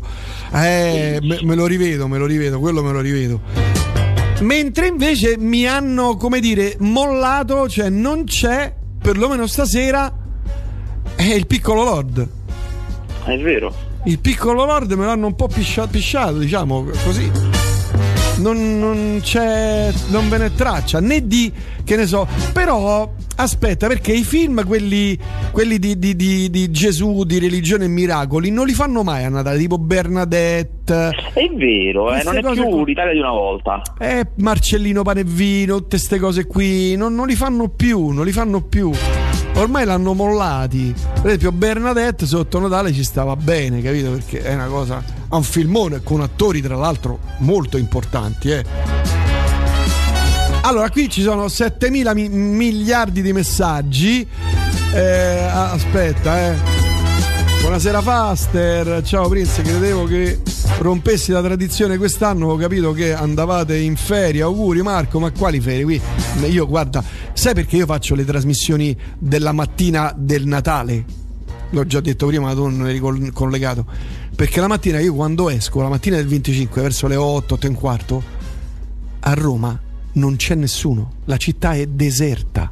Eh, 0.52 1.18
me, 1.20 1.38
me 1.42 1.54
lo 1.54 1.66
rivedo, 1.66 2.08
me 2.08 2.16
lo 2.16 2.26
rivedo, 2.26 2.58
quello 2.58 2.82
me 2.82 2.92
lo 2.92 3.00
rivedo. 3.00 3.40
Mentre 4.40 4.86
invece 4.88 5.36
mi 5.38 5.66
hanno, 5.66 6.16
come 6.16 6.40
dire, 6.40 6.76
mollato, 6.80 7.68
cioè 7.68 7.88
non 7.88 8.24
c'è, 8.24 8.72
perlomeno 9.00 9.46
stasera, 9.46 10.12
è 11.14 11.22
il 11.32 11.46
piccolo 11.46 11.84
Lord. 11.84 12.28
È 13.24 13.38
vero. 13.38 13.72
Il 14.04 14.18
piccolo 14.18 14.64
Lord 14.64 14.92
me 14.92 15.06
l'hanno 15.06 15.28
un 15.28 15.34
po' 15.34 15.48
pisciato, 15.48 15.88
pisciato 15.88 16.38
diciamo 16.38 16.84
così. 17.04 17.30
Non, 18.36 18.78
non, 18.78 19.20
c'è, 19.22 19.92
non 20.08 20.28
ve 20.28 20.38
ne 20.38 20.54
traccia 20.54 21.00
né 21.00 21.26
di 21.26 21.52
che 21.84 21.96
ne 21.96 22.06
so, 22.06 22.26
però 22.52 23.10
Aspetta, 23.36 23.88
perché 23.88 24.12
i 24.12 24.22
film, 24.22 24.64
quelli, 24.64 25.18
quelli 25.50 25.80
di, 25.80 25.98
di, 25.98 26.14
di, 26.14 26.48
di, 26.50 26.70
Gesù, 26.70 27.24
di 27.24 27.40
religione 27.40 27.86
e 27.86 27.88
miracoli, 27.88 28.50
non 28.50 28.64
li 28.64 28.74
fanno 28.74 29.02
mai 29.02 29.24
a 29.24 29.28
Natale, 29.28 29.58
tipo 29.58 29.76
Bernadette. 29.76 31.10
È 31.32 31.48
vero, 31.56 32.14
eh, 32.14 32.22
non 32.22 32.36
è 32.36 32.40
più 32.40 32.68
qua. 32.68 32.84
l'Italia 32.84 33.12
di 33.12 33.18
una 33.18 33.32
volta. 33.32 33.82
Eh, 33.98 34.24
Marcellino 34.36 35.02
Panevino, 35.02 35.78
tutte 35.78 35.96
queste 35.96 36.20
cose 36.20 36.46
qui, 36.46 36.94
non, 36.94 37.12
non 37.16 37.26
li 37.26 37.34
fanno 37.34 37.68
più, 37.68 38.10
non 38.10 38.24
li 38.24 38.32
fanno 38.32 38.62
più. 38.62 38.92
Ormai 39.56 39.84
l'hanno 39.84 40.14
mollati. 40.14 40.94
Per 41.14 41.26
esempio, 41.26 41.50
Bernadette 41.50 42.26
sotto 42.26 42.60
Natale 42.60 42.92
ci 42.92 43.02
stava 43.02 43.34
bene, 43.34 43.82
capito? 43.82 44.12
Perché 44.12 44.42
è 44.42 44.54
una 44.54 44.66
cosa. 44.66 45.13
Ha 45.28 45.36
un 45.36 45.42
filmone 45.42 46.02
con 46.02 46.20
attori, 46.20 46.60
tra 46.60 46.76
l'altro, 46.76 47.18
molto 47.38 47.76
importanti, 47.76 48.50
eh 48.50 48.64
Allora, 50.62 50.88
qui 50.90 51.08
ci 51.10 51.22
sono 51.22 51.48
7 51.48 51.90
mila 51.90 52.14
mi- 52.14 52.28
miliardi 52.28 53.20
di 53.20 53.32
messaggi. 53.32 54.26
Eh, 54.94 55.48
aspetta, 55.50 56.52
eh. 56.52 56.56
Buonasera 57.60 58.00
Faster, 58.02 59.02
ciao 59.02 59.28
Prince, 59.28 59.62
credevo 59.62 60.04
che 60.04 60.40
rompessi 60.78 61.32
la 61.32 61.40
tradizione 61.42 61.96
quest'anno, 61.96 62.48
ho 62.48 62.56
capito 62.56 62.92
che 62.92 63.12
andavate 63.14 63.76
in 63.76 63.96
ferie, 63.96 64.42
auguri 64.42 64.82
Marco, 64.82 65.18
ma 65.18 65.30
quali 65.32 65.60
ferie? 65.60 65.82
Qui 65.84 66.00
io 66.50 66.66
guarda, 66.66 67.02
sai 67.32 67.54
perché 67.54 67.76
io 67.76 67.86
faccio 67.86 68.14
le 68.14 68.24
trasmissioni 68.24 68.96
della 69.18 69.52
mattina 69.52 70.12
del 70.16 70.46
Natale? 70.46 71.04
L'ho 71.70 71.86
già 71.86 72.00
detto 72.00 72.26
prima, 72.26 72.46
ma 72.46 72.52
tu 72.54 72.68
non 72.68 72.86
eri 72.86 73.00
collegato. 73.32 73.86
Perché 74.34 74.60
la 74.60 74.66
mattina 74.66 74.98
io 74.98 75.14
quando 75.14 75.48
esco, 75.48 75.80
la 75.80 75.88
mattina 75.88 76.16
del 76.16 76.26
25 76.26 76.82
verso 76.82 77.06
le 77.06 77.16
8, 77.16 77.54
8 77.54 77.66
e 77.66 77.68
un 77.68 77.74
quarto, 77.74 78.22
a 79.20 79.34
Roma 79.34 79.80
non 80.14 80.36
c'è 80.36 80.54
nessuno, 80.54 81.12
la 81.24 81.36
città 81.36 81.74
è 81.74 81.86
deserta. 81.86 82.70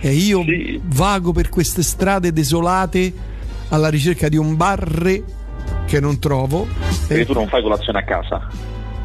E 0.00 0.12
io 0.12 0.42
sì. 0.42 0.80
vago 0.84 1.32
per 1.32 1.48
queste 1.48 1.82
strade 1.82 2.32
desolate 2.32 3.12
alla 3.68 3.88
ricerca 3.88 4.28
di 4.28 4.36
un 4.36 4.56
bar 4.56 5.22
che 5.86 6.00
non 6.00 6.18
trovo. 6.18 6.66
Perché 7.06 7.22
e... 7.22 7.26
tu 7.26 7.32
non 7.32 7.48
fai 7.48 7.62
colazione 7.62 7.98
a 7.98 8.04
casa? 8.04 8.48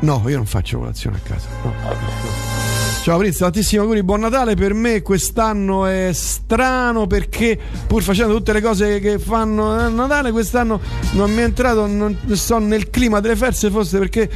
No, 0.01 0.23
io 0.27 0.37
non 0.37 0.45
faccio 0.45 0.79
colazione 0.79 1.17
a 1.17 1.19
casa. 1.19 1.47
No. 1.63 2.58
Ciao 3.01 3.17
Prince, 3.17 3.39
tantissimi 3.39 3.81
auguri, 3.81 4.03
buon 4.03 4.19
Natale. 4.19 4.55
Per 4.55 4.73
me 4.73 5.01
quest'anno 5.01 5.85
è 5.85 6.11
strano 6.13 7.07
perché 7.07 7.57
pur 7.87 8.03
facendo 8.03 8.35
tutte 8.35 8.51
le 8.53 8.61
cose 8.61 8.99
che 8.99 9.17
fanno 9.17 9.71
a 9.71 9.87
Natale, 9.87 10.31
quest'anno 10.31 10.79
non 11.13 11.31
mi 11.31 11.37
è 11.37 11.43
entrato, 11.43 11.87
non 11.87 12.15
sto 12.33 12.59
nel 12.59 12.89
clima 12.89 13.21
delle 13.21 13.37
feste, 13.37 13.71
forse 13.71 13.97
perché 13.99 14.29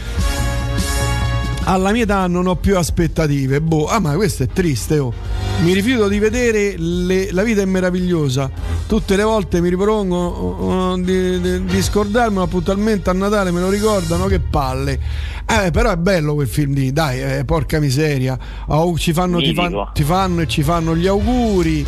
alla 1.66 1.92
mia 1.92 2.04
età 2.04 2.26
non 2.28 2.48
ho 2.48 2.56
più 2.56 2.78
aspettative. 2.78 3.62
Boh, 3.62 3.86
ah, 3.88 4.00
ma 4.00 4.16
questo 4.16 4.44
è 4.44 4.48
triste, 4.48 4.98
oh. 4.98 5.14
Mi 5.62 5.74
rifiuto 5.74 6.08
di 6.10 6.20
vedere 6.20 6.76
le, 6.78 7.32
La 7.32 7.44
vita 7.44 7.62
è 7.62 7.66
meravigliosa. 7.66 8.52
Tutte 8.86 9.16
le 9.16 9.24
volte 9.24 9.62
mi 9.62 9.70
ripropongo 9.70 10.16
oh, 10.16 10.92
oh, 10.92 10.98
di, 10.98 11.40
di, 11.40 11.64
di 11.64 11.82
scordarmi, 11.82 12.36
ma 12.36 12.48
puntualmente 12.48 13.10
a 13.10 13.14
Natale 13.14 13.52
me 13.52 13.62
lo 13.62 13.70
ricordano. 13.70 14.26
Che 14.26 14.40
palle. 14.40 15.00
Eh, 15.46 15.72
però 15.72 15.92
è 15.92 15.98
bello 15.98 16.34
quel 16.34 16.48
film 16.48 16.74
lì, 16.74 16.92
dai, 16.92 17.22
eh, 17.22 17.46
porca 17.46 17.80
miseria. 17.80 18.38
Oh, 18.68 18.98
ci 18.98 19.14
fanno, 19.14 19.40
ti, 19.40 19.54
fan, 19.54 19.90
ti, 19.94 20.04
fanno 20.04 20.42
e 20.42 20.48
ci 20.48 20.64
fanno 20.64 20.96
gli 20.96 21.08
auguri. 21.08 21.86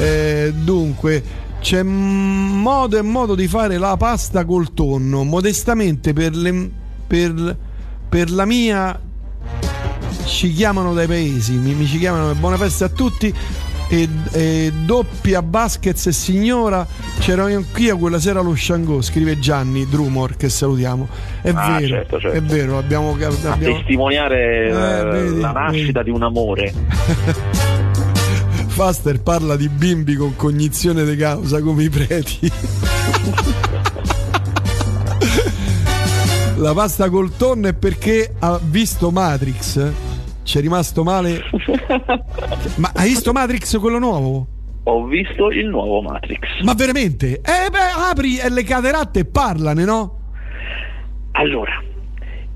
Eh, 0.00 0.52
dunque 0.56 1.22
c'è 1.62 1.84
modo 1.84 2.98
e 2.98 3.02
modo 3.02 3.36
di 3.36 3.46
fare 3.46 3.78
la 3.78 3.96
pasta 3.96 4.44
col 4.44 4.74
tonno 4.74 5.22
modestamente 5.22 6.12
per, 6.12 6.34
le, 6.34 6.70
per, 7.06 7.56
per 8.08 8.30
la 8.32 8.44
mia 8.44 9.00
ci 10.24 10.52
chiamano 10.52 10.92
dai 10.94 11.06
paesi, 11.06 11.52
mi, 11.54 11.74
mi 11.74 11.86
ci 11.86 11.98
chiamano 11.98 12.34
buona 12.34 12.56
festa 12.56 12.86
a 12.86 12.88
tutti. 12.88 13.34
E, 13.88 14.08
e, 14.32 14.72
doppia 14.86 15.42
Baskets 15.42 16.06
e 16.06 16.12
signora 16.12 16.86
c'ero 17.18 17.44
anch'io 17.44 17.98
quella 17.98 18.18
sera 18.18 18.40
allo 18.40 18.54
Shango 18.54 19.02
scrive 19.02 19.38
Gianni 19.38 19.86
Drumor 19.86 20.34
che 20.36 20.48
salutiamo 20.48 21.06
è 21.42 21.50
ah, 21.52 21.76
vero 21.76 21.88
certo, 21.88 22.18
certo. 22.18 22.36
è 22.38 22.40
vero 22.40 22.78
abbiamo, 22.78 23.10
abbiamo... 23.10 23.36
a 23.50 23.56
testimoniare 23.58 24.68
eh, 24.68 25.04
vedi, 25.04 25.40
la 25.40 25.52
nascita 25.52 25.98
vedi. 25.98 26.04
di 26.04 26.16
un 26.16 26.22
amore 26.22 26.72
Faster 28.68 29.20
parla 29.20 29.56
di 29.56 29.68
bimbi 29.68 30.14
con 30.14 30.36
cognizione 30.36 31.04
di 31.04 31.16
causa 31.16 31.60
come 31.60 31.82
i 31.82 31.90
preti 31.90 32.50
la 36.62 36.72
pasta 36.72 37.10
col 37.10 37.36
tonno 37.36 37.68
è 37.68 37.74
perché 37.74 38.34
ha 38.38 38.58
visto 38.62 39.10
Matrix 39.10 39.92
ci 40.44 40.58
è 40.58 40.60
rimasto 40.60 41.02
male. 41.04 41.40
Ma 42.76 42.90
hai 42.94 43.10
visto 43.10 43.32
Matrix 43.32 43.78
quello 43.78 43.98
nuovo? 43.98 44.46
Ho 44.84 45.06
visto 45.06 45.50
il 45.50 45.66
nuovo 45.68 46.02
Matrix. 46.02 46.62
Ma 46.62 46.74
veramente? 46.74 47.36
Eh 47.36 47.70
beh, 47.70 48.10
apri 48.10 48.38
e 48.38 48.50
le 48.50 48.64
cateratte 48.64 49.20
e 49.20 49.24
parlane, 49.24 49.84
no? 49.84 50.18
Allora, 51.32 51.80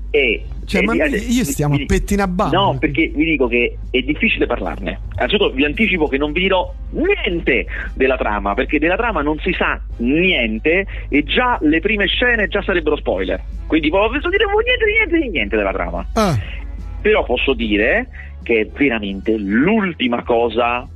è 0.09 0.41
cioè, 0.67 0.83
ma 0.83 0.93
eh, 0.93 1.09
io 1.09 1.43
stiamo 1.43 1.75
a 1.75 1.79
pettina 1.85 2.27
bamba. 2.27 2.57
No, 2.57 2.77
perché 2.77 3.11
vi 3.15 3.25
dico 3.25 3.47
che 3.47 3.77
è 3.89 4.01
difficile 4.01 4.45
parlarne. 4.45 4.99
Anzitutto 5.15 5.51
vi 5.51 5.65
anticipo 5.65 6.07
che 6.07 6.17
non 6.17 6.31
vi 6.31 6.41
dirò 6.41 6.73
niente 6.91 7.65
della 7.95 8.17
trama, 8.17 8.53
perché 8.53 8.77
della 8.77 8.97
trama 8.97 9.21
non 9.21 9.39
si 9.39 9.53
sa 9.53 9.81
niente 9.97 10.85
e 11.09 11.23
già 11.23 11.57
le 11.61 11.79
prime 11.79 12.05
scene 12.05 12.47
già 12.47 12.61
sarebbero 12.61 12.97
spoiler. 12.97 13.41
Quindi 13.65 13.89
posso 13.89 14.29
dire 14.29 14.45
niente, 14.45 14.85
niente, 14.85 15.29
niente 15.29 15.55
della 15.55 15.73
trama. 15.73 16.05
Ah 16.13 16.65
però 17.07 17.23
posso 17.23 17.53
dire 17.53 18.07
che 18.43 18.61
è 18.61 18.67
veramente 18.77 19.37
l'ultima 19.37 20.23
cosa 20.23 20.87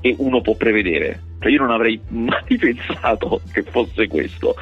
che 0.00 0.14
uno 0.18 0.40
può 0.40 0.54
prevedere. 0.54 1.20
Cioè 1.42 1.50
io 1.50 1.58
non 1.58 1.72
avrei 1.72 2.00
mai 2.08 2.56
pensato 2.56 3.40
che 3.52 3.62
fosse 3.62 4.06
questo. 4.06 4.54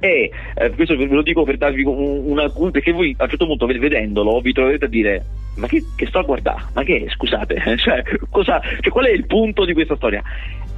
E 0.00 0.30
eh, 0.56 0.70
questo 0.70 0.96
ve 0.96 1.06
lo 1.06 1.22
dico 1.22 1.44
per 1.44 1.56
darvi 1.56 1.84
una 1.84 2.50
perché 2.70 2.92
voi 2.92 3.14
a 3.16 3.22
un 3.22 3.28
certo 3.28 3.46
punto 3.46 3.66
vedendolo 3.66 4.40
vi 4.40 4.52
troverete 4.52 4.84
a 4.86 4.88
dire 4.88 5.24
ma 5.56 5.68
che, 5.68 5.84
che 5.94 6.06
sto 6.06 6.18
a 6.18 6.22
guardare? 6.22 6.64
Ma 6.72 6.82
che 6.82 7.06
scusate? 7.08 7.62
cioè, 7.78 8.02
cosa, 8.30 8.60
cioè, 8.80 8.92
qual 8.92 9.06
è 9.06 9.10
il 9.10 9.26
punto 9.26 9.64
di 9.64 9.72
questa 9.72 9.96
storia? 9.96 10.22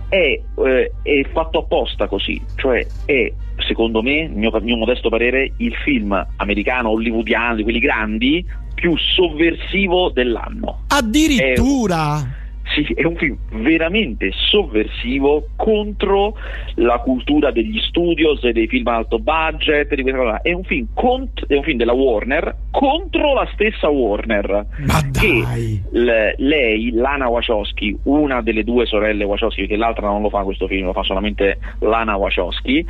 È, 0.09 0.17
eh, 0.17 0.93
è 1.03 1.23
fatto 1.33 1.61
apposta 1.61 2.07
così, 2.07 2.41
cioè 2.57 2.87
è 3.07 3.33
secondo 3.67 4.03
me, 4.03 4.21
il 4.21 4.37
mio, 4.37 4.53
mio 4.61 4.77
modesto 4.77 5.09
parere, 5.09 5.53
il 5.57 5.75
film 5.77 6.27
americano, 6.37 6.91
hollywoodiano, 6.91 7.57
di 7.57 7.63
quelli 7.63 7.79
grandi, 7.79 8.45
più 8.75 8.97
sovversivo 8.97 10.11
dell'anno. 10.11 10.85
Addirittura! 10.89 12.21
È, 12.21 12.46
sì, 12.85 12.93
è 12.93 13.05
un 13.05 13.17
film 13.17 13.37
veramente 13.63 14.31
sovversivo 14.33 15.49
contro 15.57 16.37
la 16.75 16.99
cultura 16.99 17.51
degli 17.51 17.79
studios 17.81 18.43
e 18.45 18.53
dei 18.53 18.67
film 18.67 18.87
alto 18.89 19.19
budget. 19.19 19.95
È 20.43 20.53
un, 20.53 20.65
film 20.65 20.89
cont- 20.93 21.47
è 21.47 21.57
un 21.57 21.63
film 21.63 21.79
della 21.79 21.93
Warner 21.93 22.55
contro 22.71 23.33
la 23.33 23.49
stessa 23.55 23.89
Warner. 23.89 24.67
Ma 24.87 25.01
dai! 25.11 25.83
L- 25.93 26.35
lei, 26.37 26.91
Lana 26.93 27.29
Wachowski, 27.29 27.97
una 28.05 28.43
delle 28.43 28.65
due 28.65 28.85
sorelle 28.85 29.25
Wachowski, 29.25 29.63
perché 29.63 29.77
l'altra 29.77 30.07
non 30.09 30.21
lo 30.21 30.29
fa 30.29 30.43
questo 30.43 30.67
film, 30.67 30.87
lo 30.87 30.93
fa 30.93 31.03
solamente 31.03 31.59
Lana 31.81 32.17
Wachowski, 32.17 32.85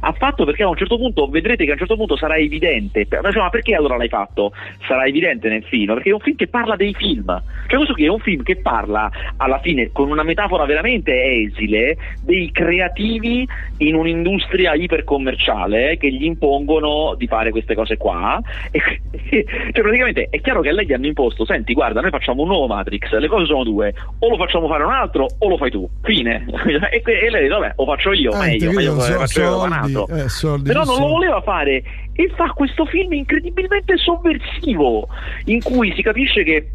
ha 0.00 0.12
fatto 0.12 0.44
perché 0.44 0.62
a 0.62 0.68
un 0.68 0.76
certo 0.76 0.96
punto 0.96 1.28
vedrete 1.28 1.64
che 1.64 1.70
a 1.70 1.72
un 1.74 1.78
certo 1.78 1.96
punto 1.96 2.16
sarà 2.16 2.36
evidente. 2.36 3.06
Ma 3.10 3.50
perché 3.50 3.74
allora 3.74 3.96
l'hai 3.96 4.08
fatto? 4.08 4.52
Sarà 4.86 5.04
evidente 5.04 5.48
nel 5.48 5.64
film, 5.64 5.92
perché 5.94 6.10
è 6.10 6.14
un 6.14 6.20
film 6.20 6.36
che 6.36 6.48
parla 6.48 6.76
dei 6.76 6.94
film. 6.94 7.42
Cioè 7.66 7.76
questo 7.76 7.94
qui 7.94 8.04
è 8.04 8.08
un 8.08 8.20
film 8.20 8.42
che 8.42 8.56
parla 8.56 9.10
alla 9.36 9.60
fine 9.60 9.90
con 9.92 10.10
una 10.10 10.22
metafora 10.22 10.64
veramente 10.64 11.12
esile 11.42 11.96
dei 12.22 12.50
creativi 12.50 13.46
in 13.78 13.94
un'industria 13.94 14.74
ipercommerciale 14.74 15.96
che 15.96 16.12
gli 16.12 16.24
impongono 16.24 17.14
di 17.16 17.26
fare 17.26 17.50
queste 17.50 17.74
cose 17.74 17.96
qua. 17.96 18.40
E, 19.30 19.44
cioè 19.72 19.82
praticamente 19.82 20.28
è 20.30 20.40
chiaro 20.40 20.60
che 20.60 20.68
a 20.68 20.72
lei 20.72 20.86
gli 20.86 20.92
hanno 20.92 21.06
imposto 21.06 21.44
senti 21.44 21.72
guarda 21.72 22.00
noi 22.00 22.10
facciamo 22.10 22.42
un 22.42 22.48
nuovo 22.48 22.66
Matrix 22.66 23.12
le 23.18 23.28
cose 23.28 23.46
sono 23.46 23.64
due 23.64 23.92
o 24.18 24.28
lo 24.28 24.36
facciamo 24.36 24.68
fare 24.68 24.84
un 24.84 24.92
altro 24.92 25.26
o 25.38 25.48
lo 25.48 25.56
fai 25.56 25.70
tu. 25.70 25.88
Fine. 26.02 26.46
E, 26.90 27.02
e 27.04 27.30
lei 27.30 27.48
vabbè 27.48 27.74
lo 27.76 27.84
faccio 27.84 28.12
io 28.12 28.32
eh, 28.32 28.38
meglio, 28.38 28.72
meglio 28.72 29.00
so, 29.00 29.12
faccio 29.12 29.42
soldi, 29.42 29.90
io 29.90 30.08
eh, 30.08 30.28
soldi, 30.28 30.68
però 30.68 30.84
non 30.84 30.94
soldi. 30.94 31.02
lo 31.02 31.08
voleva 31.08 31.40
fare. 31.40 31.82
E 32.12 32.32
fa 32.34 32.50
questo 32.54 32.84
film 32.86 33.12
incredibilmente 33.12 33.96
sovversivo 33.96 35.08
in 35.46 35.60
cui 35.62 35.92
si 35.94 36.02
capisce 36.02 36.42
che 36.42 36.68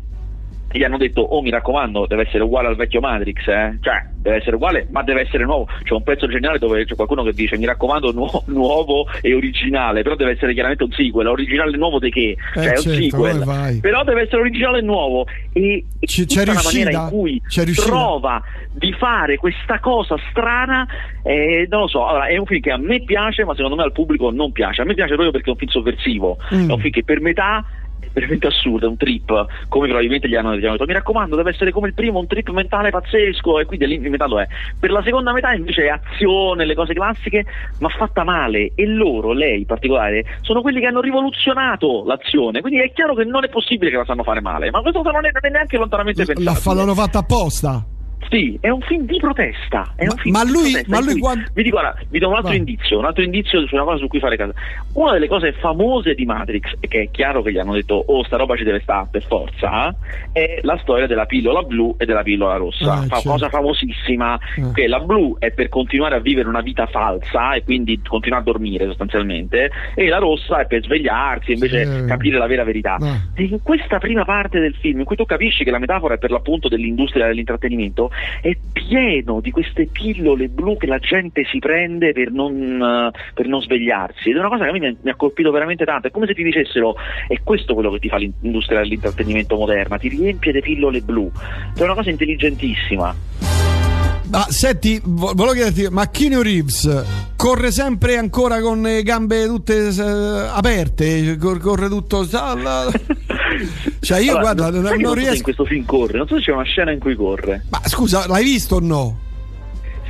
gli 0.77 0.83
hanno 0.83 0.97
detto 0.97 1.21
oh 1.21 1.41
mi 1.41 1.49
raccomando 1.49 2.05
deve 2.07 2.23
essere 2.23 2.43
uguale 2.43 2.67
al 2.67 2.75
vecchio 2.75 2.99
Matrix 2.99 3.47
eh? 3.47 3.77
cioè 3.81 4.05
deve 4.23 4.37
essere 4.37 4.55
uguale 4.55 4.87
ma 4.89 5.03
deve 5.03 5.21
essere 5.21 5.43
nuovo. 5.43 5.67
C'è 5.83 5.93
un 5.93 6.01
pezzo 6.01 6.27
geniale 6.27 6.57
dove 6.57 6.85
c'è 6.85 6.95
qualcuno 6.95 7.23
che 7.23 7.33
dice 7.33 7.57
mi 7.57 7.65
raccomando 7.65 8.11
nu- 8.13 8.41
nuovo 8.45 9.05
e 9.21 9.35
originale. 9.35 10.01
Però 10.01 10.15
deve 10.15 10.31
essere 10.31 10.53
chiaramente 10.53 10.83
un 10.83 10.91
sequel. 10.91 11.27
Originale 11.27 11.75
nuovo 11.77 11.99
di 11.99 12.09
che? 12.09 12.35
cioè 12.53 12.63
eh, 12.63 12.71
è 12.73 12.77
un 12.77 12.83
certo, 12.83 13.01
sequel. 13.01 13.79
però 13.81 14.03
deve 14.03 14.21
essere 14.21 14.41
originale 14.41 14.79
e 14.79 14.81
nuovo. 14.81 15.25
E, 15.51 15.85
e 15.99 16.05
c'è 16.05 16.45
la 16.45 16.53
maniera 16.53 16.91
in 16.91 17.09
cui 17.09 17.41
trova 17.75 18.41
di 18.71 18.93
fare 18.93 19.37
questa 19.37 19.79
cosa 19.79 20.15
strana 20.31 20.87
eh, 21.21 21.67
non 21.69 21.81
lo 21.81 21.87
so. 21.87 22.07
Allora, 22.07 22.27
è 22.27 22.37
un 22.37 22.45
film 22.45 22.61
che 22.61 22.71
a 22.71 22.77
me 22.77 23.03
piace 23.03 23.43
ma 23.43 23.53
secondo 23.55 23.75
me 23.75 23.83
al 23.83 23.91
pubblico 23.91 24.31
non 24.31 24.51
piace. 24.53 24.81
A 24.81 24.85
me 24.85 24.93
piace 24.93 25.13
proprio 25.13 25.31
perché 25.31 25.47
è 25.47 25.51
un 25.51 25.57
film 25.57 25.71
sovversivo. 25.71 26.37
Mm. 26.53 26.69
è 26.69 26.73
un 26.73 26.79
film 26.79 26.93
che 26.93 27.03
per 27.03 27.19
metà 27.19 27.65
veramente 28.11 28.47
assurda, 28.47 28.87
un 28.87 28.97
trip, 28.97 29.45
come 29.69 29.87
probabilmente 29.87 30.27
gli 30.27 30.35
hanno, 30.35 30.55
gli 30.55 30.63
hanno 30.63 30.73
detto, 30.73 30.85
mi 30.85 30.93
raccomando, 30.93 31.35
deve 31.35 31.51
essere 31.51 31.71
come 31.71 31.87
il 31.87 31.93
primo, 31.93 32.19
un 32.19 32.27
trip 32.27 32.49
mentale 32.49 32.89
pazzesco, 32.89 33.59
e 33.59 33.65
quindi 33.65 33.93
in 33.93 34.09
metà 34.09 34.27
lo 34.27 34.39
è. 34.39 34.47
Per 34.79 34.91
la 34.91 35.01
seconda 35.03 35.31
metà 35.31 35.53
invece 35.53 35.85
è 35.85 35.89
azione, 35.89 36.65
le 36.65 36.75
cose 36.75 36.93
classiche, 36.93 37.45
ma 37.79 37.89
fatta 37.89 38.23
male, 38.23 38.71
e 38.75 38.85
loro, 38.85 39.33
lei 39.33 39.59
in 39.59 39.65
particolare, 39.65 40.25
sono 40.41 40.61
quelli 40.61 40.79
che 40.79 40.87
hanno 40.87 41.01
rivoluzionato 41.01 42.03
l'azione, 42.05 42.61
quindi 42.61 42.81
è 42.81 42.91
chiaro 42.93 43.13
che 43.15 43.23
non 43.23 43.43
è 43.43 43.49
possibile 43.49 43.91
che 43.91 43.97
la 43.97 44.05
sanno 44.05 44.23
fare 44.23 44.41
male, 44.41 44.71
ma 44.71 44.81
questo 44.81 45.01
non 45.01 45.25
è, 45.25 45.31
non 45.31 45.41
è 45.41 45.49
neanche 45.49 45.77
lontanamente 45.77 46.25
pensato. 46.25 46.69
La, 46.69 46.75
l'hanno 46.75 46.95
fatta 46.95 47.19
apposta? 47.19 47.85
Sì, 48.29 48.57
è 48.61 48.69
un 48.69 48.81
film 48.81 49.05
di 49.05 49.17
protesta. 49.17 49.93
Ma, 49.97 50.15
film 50.15 50.35
ma, 50.35 50.43
di 50.43 50.51
lui, 50.51 50.61
protesta 50.71 50.89
ma 50.89 50.99
lui 50.99 51.11
cui, 51.11 51.19
quando... 51.21 51.43
Vi 51.53 51.63
dico, 51.63 51.79
guarda, 51.79 51.99
vi 52.09 52.19
do 52.19 52.27
un 52.27 52.33
altro 52.35 52.49
Vai. 52.49 52.57
indizio, 52.57 52.97
un 52.99 53.05
altro 53.05 53.23
indizio 53.23 53.67
su 53.67 53.75
una 53.75 53.83
cosa 53.83 53.97
su 53.97 54.07
cui 54.07 54.19
fare 54.19 54.37
caso. 54.37 54.53
Una 54.93 55.13
delle 55.13 55.27
cose 55.27 55.53
famose 55.53 56.13
di 56.15 56.25
Matrix, 56.25 56.73
e 56.79 56.87
che 56.87 57.01
è 57.01 57.11
chiaro 57.11 57.41
che 57.41 57.51
gli 57.51 57.57
hanno 57.57 57.73
detto, 57.73 58.03
oh, 58.05 58.23
sta 58.23 58.37
roba 58.37 58.55
ci 58.55 58.63
deve 58.63 58.79
stare 58.81 59.07
per 59.11 59.23
forza, 59.23 59.93
è 60.31 60.59
la 60.61 60.77
storia 60.81 61.07
della 61.07 61.25
pillola 61.25 61.61
blu 61.63 61.95
e 61.97 62.05
della 62.05 62.23
pillola 62.23 62.55
rossa. 62.55 62.93
Ah, 62.93 63.01
Fa- 63.03 63.15
certo. 63.15 63.29
Cosa 63.29 63.49
famosissima, 63.49 64.33
Ah. 64.33 64.71
che 64.73 64.87
la 64.87 64.99
blu 64.99 65.35
è 65.39 65.51
per 65.51 65.69
continuare 65.69 66.15
a 66.15 66.19
vivere 66.19 66.47
una 66.47 66.61
vita 66.61 66.85
falsa 66.87 67.53
e 67.53 67.63
quindi 67.63 67.99
continuare 68.07 68.43
a 68.43 68.45
dormire 68.45 68.85
sostanzialmente, 68.85 69.71
e 69.95 70.07
la 70.07 70.17
rossa 70.17 70.59
è 70.61 70.65
per 70.65 70.83
svegliarsi 70.83 71.51
e 71.51 71.53
invece 71.53 71.85
Sì. 71.85 72.05
capire 72.05 72.37
la 72.37 72.47
vera 72.47 72.63
verità. 72.63 72.97
Ah. 72.99 73.19
In 73.41 73.61
questa 73.61 73.99
prima 73.99 74.23
parte 74.25 74.59
del 74.59 74.75
film, 74.75 74.99
in 74.99 75.05
cui 75.05 75.15
tu 75.15 75.25
capisci 75.25 75.63
che 75.63 75.71
la 75.71 75.79
metafora 75.79 76.15
è 76.15 76.17
per 76.17 76.31
l'appunto 76.31 76.67
dell'industria 76.67 77.27
dell'intrattenimento, 77.27 78.11
è 78.41 78.55
pieno 78.71 79.39
di 79.39 79.51
queste 79.51 79.87
pillole 79.91 80.47
blu 80.47 80.77
che 80.77 80.87
la 80.87 80.99
gente 80.99 81.43
si 81.45 81.59
prende 81.59 82.11
per 82.13 82.31
non, 82.31 82.53
eh, 82.81 83.17
per 83.33 83.47
non 83.47 83.61
svegliarsi. 83.61 84.29
Ed 84.29 84.35
è 84.35 84.39
una 84.39 84.49
cosa 84.49 84.63
che 84.63 84.69
a 84.69 84.73
me 84.73 84.97
mi 85.01 85.09
ha, 85.09 85.15
colpito 85.15 85.51
veramente 85.51 85.85
tanto. 85.85 86.07
È 86.07 86.11
come 86.11 86.27
se 86.27 86.33
ti 86.33 86.43
dicessero: 86.43 86.95
è 87.27 87.39
questo 87.43 87.73
quello 87.73 87.91
che 87.91 87.99
ti 87.99 88.09
fa 88.09 88.17
l'industria 88.17 88.79
dell'intrattenimento 88.79 89.55
moderna, 89.55 89.97
ti 89.97 90.09
riempie 90.09 90.51
di 90.51 90.61
pillole 90.61 91.01
blu. 91.01 91.31
È 91.75 91.81
una 91.81 91.95
cosa 91.95 92.09
intelligentissima. 92.09 93.15
Ma 94.29 94.45
senti, 94.49 94.99
vo- 95.03 95.33
volevo 95.35 95.53
chiederti, 95.53 95.93
ma 95.93 96.09
Keanu 96.09 96.41
Reeves 96.41 97.33
corre 97.35 97.71
sempre 97.71 98.17
ancora 98.17 98.61
con 98.61 98.81
le 98.81 99.03
gambe 99.03 99.45
tutte 99.45 99.89
eh, 99.89 100.01
aperte? 100.01 101.37
Cor- 101.37 101.59
corre 101.59 101.87
tutto... 101.87 102.25
Cioè 103.99 104.19
io 104.19 104.37
Allora, 104.37 104.53
guarda, 104.53 104.69
non, 104.69 104.81
non, 104.81 104.91
se 104.99 105.07
in 105.07 105.13
riesco... 105.13 105.43
questo 105.43 105.65
film 105.65 105.85
corre, 105.85 106.17
non 106.17 106.27
so 106.27 106.35
se 106.35 106.41
c'è 106.41 106.51
una 106.51 106.63
scena 106.63 106.91
in 106.91 106.99
cui 106.99 107.15
corre. 107.15 107.63
Ma 107.69 107.81
scusa, 107.85 108.27
l'hai 108.27 108.43
visto 108.43 108.75
o 108.75 108.79
no? 108.79 109.19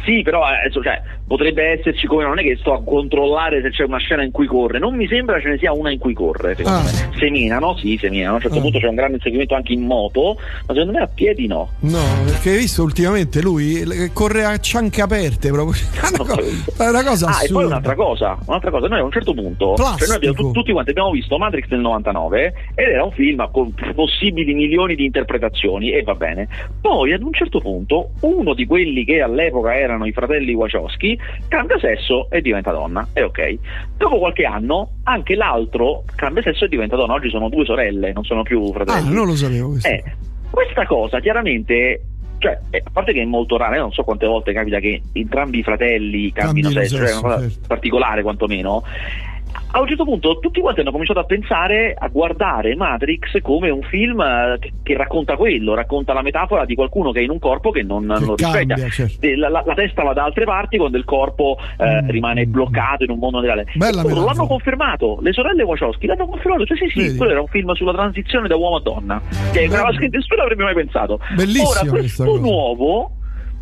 Sì, 0.04 0.22
però 0.24 0.44
eh, 0.50 0.70
cioè, 0.72 1.02
potrebbe 1.34 1.64
esserci 1.80 2.06
come 2.06 2.24
non 2.26 2.38
è 2.38 2.44
che 2.44 2.58
sto 2.60 2.74
a 2.74 2.84
controllare 2.84 3.60
se 3.64 3.72
c'è 3.72 3.84
una 3.86 3.98
scena 3.98 4.22
in 4.24 4.30
cui 4.30 4.46
corre. 4.46 4.78
Non 4.78 4.96
mi 4.96 5.08
sembra 5.08 5.40
ce 5.42 5.50
ne 5.50 5.58
sia 5.58 5.74
una 5.74 5.90
in 5.92 5.98
cui 5.98 6.14
corre, 6.14 6.54
secondo 6.56 6.78
Ah. 6.78 6.84
me. 6.84 7.18
Seminano, 7.18 7.76
sì, 7.78 7.98
seminano. 8.00 8.34
A 8.34 8.36
un 8.36 8.42
certo 8.42 8.58
Ah. 8.60 8.62
punto 8.62 8.78
c'è 8.78 8.88
un 8.88 8.94
grande 8.96 9.16
inseguimento 9.16 9.56
anche 9.56 9.74
in 9.74 9.82
moto, 9.82 10.38
ma 10.68 10.74
secondo 10.76 10.92
me 10.92 11.00
a 11.00 11.08
piedi 11.08 11.48
no. 11.48 11.72
No, 11.80 12.00
perché 12.26 12.52
hai 12.52 12.58
visto 12.58 12.84
ultimamente 12.84 13.42
lui 13.42 13.84
corre 14.14 14.44
a 14.46 14.56
cianche 14.60 15.02
aperte 15.02 15.50
proprio. 15.50 15.82
È 15.98 16.22
una, 16.22 16.36
co- 16.36 16.90
una 16.90 17.04
cosa 17.04 17.28
Ah, 17.28 17.30
e 17.30 17.34
assurda. 17.34 17.54
poi 17.54 17.66
un'altra 17.66 17.96
cosa, 17.96 18.38
un'altra 18.46 18.70
cosa, 18.70 18.88
noi 18.88 19.00
a 19.00 19.04
un 19.04 19.12
certo 19.12 19.34
punto, 19.34 19.76
cioè 19.76 20.08
noi 20.08 20.16
abbiamo, 20.16 20.52
tutti 20.52 20.72
quanti 20.72 20.92
abbiamo 20.92 21.10
visto 21.12 21.38
Matrix 21.40 21.68
del 21.68 21.80
99 21.80 22.54
ed 22.76 22.88
era 22.90 23.04
un 23.04 23.12
film 23.12 23.50
con 23.52 23.74
possibili 23.96 24.54
milioni 24.54 24.94
di 24.96 25.06
interpretazioni 25.06 25.92
e 25.92 26.04
va 26.04 26.14
bene. 26.14 26.48
Poi 26.80 27.12
ad 27.14 27.24
un 27.24 27.34
certo 27.34 27.60
punto 27.60 28.12
uno 28.22 28.54
di 28.54 28.66
quelli 28.68 29.04
che 29.06 29.22
all'epoca 29.22 29.76
erano 29.76 30.06
i 30.06 30.12
fratelli 30.12 30.54
Wachowski 30.54 31.18
cambia 31.48 31.78
sesso 31.80 32.30
e 32.30 32.42
diventa 32.42 32.72
donna, 32.72 33.08
è 33.14 33.24
ok. 33.24 33.58
Dopo 33.98 34.18
qualche 34.20 34.46
anno 34.46 34.90
anche 35.04 35.36
l'altro 35.36 36.04
cambia 36.16 36.42
sesso 36.42 36.66
e 36.66 36.68
diventa 36.68 36.96
donna, 36.96 37.14
oggi 37.14 37.30
sono 37.30 37.50
due 37.50 37.66
sorelle, 37.66 38.12
non 38.14 38.24
sono 38.24 38.44
più 38.44 38.64
Ah, 38.70 38.74
fratelli. 38.74 39.14
non 39.14 39.26
lo 39.26 39.36
sapevo 39.36 39.70
questo. 39.70 39.88
Eh, 39.88 40.04
questa 40.50 40.86
cosa 40.86 41.20
chiaramente, 41.20 42.02
cioè, 42.38 42.60
eh, 42.70 42.82
a 42.84 42.90
parte 42.92 43.14
che 43.14 43.22
è 43.22 43.26
molto 43.26 43.58
rara, 43.58 43.76
io 43.76 43.82
non 43.82 43.92
so 43.92 44.04
quante 44.04 44.26
volte 44.28 44.54
capita 44.54 44.80
che 44.80 45.02
entrambi 45.14 45.60
i 45.60 45.64
fratelli 45.64 46.32
cambino 46.32 46.70
Cambino 46.70 46.82
sesso, 46.84 46.96
cioè 46.98 47.06
è 47.06 47.08
sesso, 47.08 47.26
una 47.26 47.34
cosa 47.36 47.50
certo. 47.50 47.68
particolare 47.68 48.22
quantomeno. 48.22 48.84
A 49.76 49.80
un 49.82 49.88
certo 49.88 50.04
punto 50.04 50.38
tutti 50.40 50.60
quanti 50.62 50.82
hanno 50.82 50.92
cominciato 50.92 51.20
a 51.20 51.24
pensare, 51.24 51.96
a 51.98 52.08
guardare 52.08 52.76
Matrix 52.76 53.42
come 53.42 53.70
un 53.72 53.82
film 53.82 54.22
eh, 54.22 54.58
che, 54.60 54.72
che 54.84 54.96
racconta 54.96 55.36
quello, 55.36 55.74
racconta 55.74 56.14
la 56.14 56.22
metafora 56.22 56.64
di 56.66 56.76
qualcuno 56.76 57.12
che 57.12 57.22
è 57.22 57.24
in 57.24 57.32
un 57.32 57.40
corpo 57.40 57.72
che 57.72 57.82
non, 57.82 58.06
non 58.06 58.22
lo 58.24 58.36
rispecchia. 58.36 58.76
cambia, 58.76 58.90
certo. 58.90 59.28
La, 59.36 59.50
la- 59.50 59.64
la 59.66 59.74
testa 59.74 60.04
va 60.04 60.14
da 60.14 60.24
altre 60.26 60.46
parti 60.46 60.78
quando 60.78 60.98
il 60.98 61.06
corpo 61.06 61.58
eh, 61.78 62.02
Mm. 62.04 62.10
rimane 62.10 62.46
bloccato 62.46 63.04
in 63.04 63.10
un 63.12 63.18
mondo 63.20 63.40
reale. 63.40 63.66
Bella 63.76 64.02
loro 64.04 64.26
l'hanno 64.26 64.46
confermato, 64.48 65.18
le 65.22 65.32
sorelle 65.34 65.64
Wachowski 65.64 66.06
l'hanno 66.06 66.28
confermato, 66.28 66.66
cioè 66.66 66.78
sì 66.78 66.88
sì, 66.90 67.02
Vedi? 67.02 67.18
quello 67.18 67.32
era 67.32 67.42
un 67.42 67.48
film 67.48 67.72
sulla 67.74 67.94
transizione 67.94 68.48
da 68.48 68.56
uomo 68.56 68.76
a 68.78 68.82
donna, 68.82 69.22
che 69.52 69.68
che 69.68 70.08
nessuno 70.12 70.42
avrebbe 70.44 70.64
mai 70.64 70.74
pensato. 70.76 71.20
Bellissima 71.36 71.82
Ora, 71.82 71.90
questo 71.90 72.38
nuovo, 72.38 73.12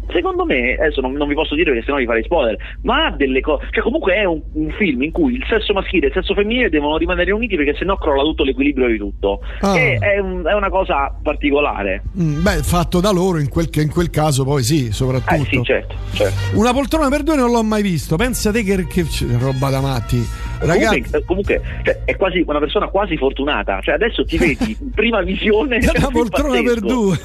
secondo 0.09 0.45
me, 0.45 0.73
adesso 0.73 1.01
non, 1.01 1.13
non 1.13 1.27
vi 1.27 1.33
posso 1.33 1.55
dire 1.55 1.71
perché 1.71 1.85
sennò 1.85 1.97
vi 1.97 2.05
farei 2.05 2.23
spoiler, 2.23 2.57
ma 2.81 3.05
ha 3.05 3.11
delle 3.11 3.41
cose, 3.41 3.67
cioè 3.71 3.83
comunque 3.83 4.13
è 4.13 4.23
un, 4.23 4.41
un 4.53 4.71
film 4.71 5.03
in 5.03 5.11
cui 5.11 5.33
il 5.35 5.45
sesso 5.47 5.73
maschile 5.73 6.05
e 6.05 6.07
il 6.09 6.13
sesso 6.13 6.33
femminile 6.33 6.69
devono 6.69 6.97
rimanere 6.97 7.31
uniti 7.31 7.55
perché 7.55 7.75
sennò 7.75 7.97
crolla 7.97 8.23
tutto 8.23 8.43
l'equilibrio 8.43 8.87
di 8.87 8.97
tutto. 8.97 9.41
Ah. 9.59 9.77
E 9.77 9.97
è, 9.99 10.19
un- 10.19 10.43
è 10.45 10.53
una 10.53 10.69
cosa 10.69 11.13
particolare. 11.21 12.03
Mm, 12.19 12.41
beh, 12.41 12.63
fatto 12.63 12.99
da 12.99 13.11
loro 13.11 13.39
in 13.39 13.49
quel, 13.49 13.69
in 13.73 13.89
quel 13.91 14.09
caso 14.09 14.43
poi 14.43 14.63
sì, 14.63 14.91
soprattutto. 14.91 15.41
Eh 15.41 15.45
sì, 15.45 15.61
certo, 15.63 15.95
certo. 16.13 16.57
Una 16.57 16.71
poltrona 16.73 17.09
per 17.09 17.23
due 17.23 17.35
non 17.35 17.51
l'ho 17.51 17.63
mai 17.63 17.81
visto. 17.81 18.15
Pensate 18.15 18.63
che, 18.63 18.87
che 18.87 19.03
che 19.03 19.37
roba 19.39 19.69
da 19.69 19.81
matti. 19.81 20.19
Ragazzi, 20.63 21.01
Comunque, 21.01 21.23
comunque, 21.25 21.61
cioè, 21.83 22.01
è 22.05 22.15
quasi 22.15 22.43
una 22.45 22.59
persona 22.59 22.87
quasi 22.87 23.17
fortunata. 23.17 23.79
Cioè, 23.81 23.95
adesso 23.95 24.23
ti 24.25 24.37
vedi 24.39 24.77
in 24.79 24.91
prima 24.91 25.21
visione. 25.21 25.77
è 25.77 25.91
è 25.91 25.97
una 25.97 26.09
poltrona 26.09 26.61
per 26.61 26.79
due. 26.79 27.19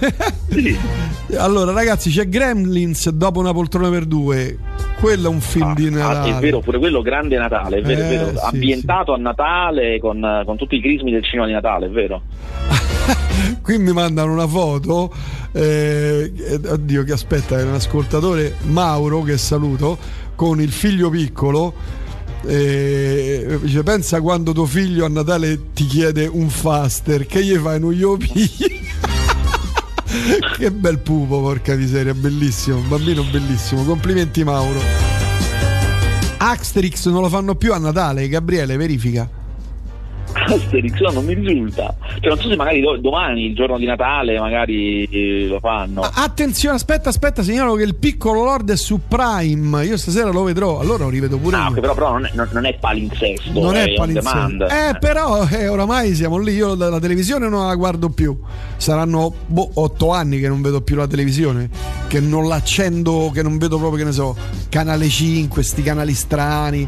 Sì. 0.51 0.79
Allora, 1.39 1.73
ragazzi, 1.73 2.09
c'è 2.11 2.29
Gremlins 2.29 3.09
dopo 3.11 3.41
una 3.41 3.53
poltrona 3.53 3.91
per 3.91 4.05
due. 4.05 4.57
Quello 5.01 5.27
è 5.27 5.31
un 5.31 5.41
film 5.41 5.71
Ah, 5.71 5.75
di 5.75 5.87
ah, 5.89 5.91
Natale. 5.91 6.37
è 6.37 6.41
vero, 6.41 6.61
pure 6.61 6.79
quello 6.79 7.03
grande 7.03 7.37
Natale, 7.37 7.79
è 7.79 7.83
vero, 7.83 8.01
è 8.01 8.05
Eh, 8.05 8.09
vero. 8.17 8.29
sì, 8.39 8.45
ambientato 8.45 9.13
a 9.13 9.17
Natale 9.19 9.99
con, 9.99 10.43
con 10.47 10.57
tutti 10.57 10.77
i 10.77 10.81
crismi 10.81 11.11
del 11.11 11.25
cinema 11.25 11.47
di 11.47 11.53
Natale, 11.53 11.87
è 11.87 11.91
vero. 11.91 12.23
Qui 13.61 13.79
mi 13.79 13.93
mandano 13.93 14.33
una 14.33 14.47
foto. 14.47 15.13
eh, 15.53 16.33
eh, 16.37 16.61
oddio, 16.69 17.03
che 17.03 17.13
aspetta, 17.13 17.59
è 17.59 17.63
un 17.65 17.75
ascoltatore 17.75 18.55
Mauro 18.69 19.23
che 19.23 19.37
saluto 19.37 19.99
con 20.37 20.61
il 20.61 20.71
figlio 20.71 21.11
piccolo. 21.11 21.75
Eh, 22.47 23.59
dice, 23.63 23.83
pensa 23.83 24.21
quando 24.21 24.53
tuo 24.53 24.67
figlio 24.67 25.05
a 25.05 25.09
Natale 25.09 25.73
ti 25.73 25.87
chiede 25.87 26.27
un 26.27 26.49
faster, 26.49 27.27
che 27.27 27.45
gli 27.45 27.57
fai? 27.57 27.81
Non 27.81 27.93
glielo 27.93 28.17
pigli? 28.17 28.85
che 30.57 30.71
bel 30.71 30.99
pupo, 30.99 31.41
porca 31.41 31.75
miseria, 31.75 32.15
bellissimo, 32.15 32.81
bambino 32.89 33.25
bellissimo. 33.25 33.85
Complimenti, 33.85 34.45
Mauro. 34.45 34.81
Asterix 36.39 37.07
non 37.09 37.23
lo 37.23 37.29
fanno 37.29 37.55
più 37.55 37.73
a 37.73 37.79
Natale, 37.79 38.29
Gabriele, 38.29 38.77
verifica. 38.77 39.29
Asterix, 40.45 40.99
no, 41.01 41.11
non 41.13 41.25
mi 41.25 41.35
risulta. 41.35 41.95
Cioè, 42.21 42.29
non 42.29 42.39
so 42.39 42.49
se 42.49 42.57
magari 42.57 42.81
do- 42.81 42.97
domani, 42.99 43.47
il 43.47 43.55
giorno 43.55 43.79
di 43.79 43.87
Natale, 43.87 44.39
magari 44.39 45.05
eh, 45.05 45.47
lo 45.49 45.59
fanno. 45.61 46.03
Attenzione, 46.03 46.77
aspetta, 46.77 47.09
aspetta, 47.09 47.43
segnalo 47.43 47.75
che 47.75 47.83
il 47.85 47.95
piccolo 47.97 48.45
Lord 48.45 48.71
è 48.71 48.77
su 48.77 49.01
Prime. 49.09 49.85
Io 49.85 49.97
stasera 49.97 50.31
lo 50.31 50.43
vedrò, 50.43 50.79
allora 50.81 51.05
lo 51.05 51.11
rivedo 51.11 51.39
pure 51.39 51.57
Ah, 51.57 51.65
io. 51.65 51.69
ok, 51.71 51.81
però, 51.81 51.95
però 51.95 52.13
non, 52.13 52.27
è, 52.27 52.31
non- 52.35 52.65
è 52.67 52.75
palinsesto, 52.79 53.61
non 53.61 53.75
è 53.77 53.85
on 53.91 53.95
palinsesto. 53.97 54.31
demand. 54.49 54.61
Eh, 54.63 54.99
però 54.99 55.47
eh, 55.49 55.69
oramai 55.69 56.15
siamo 56.15 56.39
lì. 56.39 56.53
Io 56.55 56.75
la, 56.75 56.89
la 56.91 57.01
televisione 57.01 57.49
non 57.49 57.67
la 57.67 57.75
guardo 57.75 58.11
più. 58.11 58.39
Saranno 58.77 59.33
boh, 59.47 59.71
otto 59.75 60.13
anni 60.13 60.39
che 60.39 60.49
non 60.49 60.61
vedo 60.63 60.81
più 60.83 60.97
la 60.97 61.07
televisione. 61.07 61.69
Che 62.09 62.21
non 62.21 62.47
l'accendo, 62.47 63.31
che 63.33 63.43
non 63.43 63.59
vedo 63.59 63.79
proprio, 63.79 63.99
che 63.99 64.05
ne 64.05 64.13
so, 64.13 64.37
canale 64.69 65.09
5, 65.09 65.63
sti 65.63 65.83
canali 65.83 66.15
strani. 66.15 66.87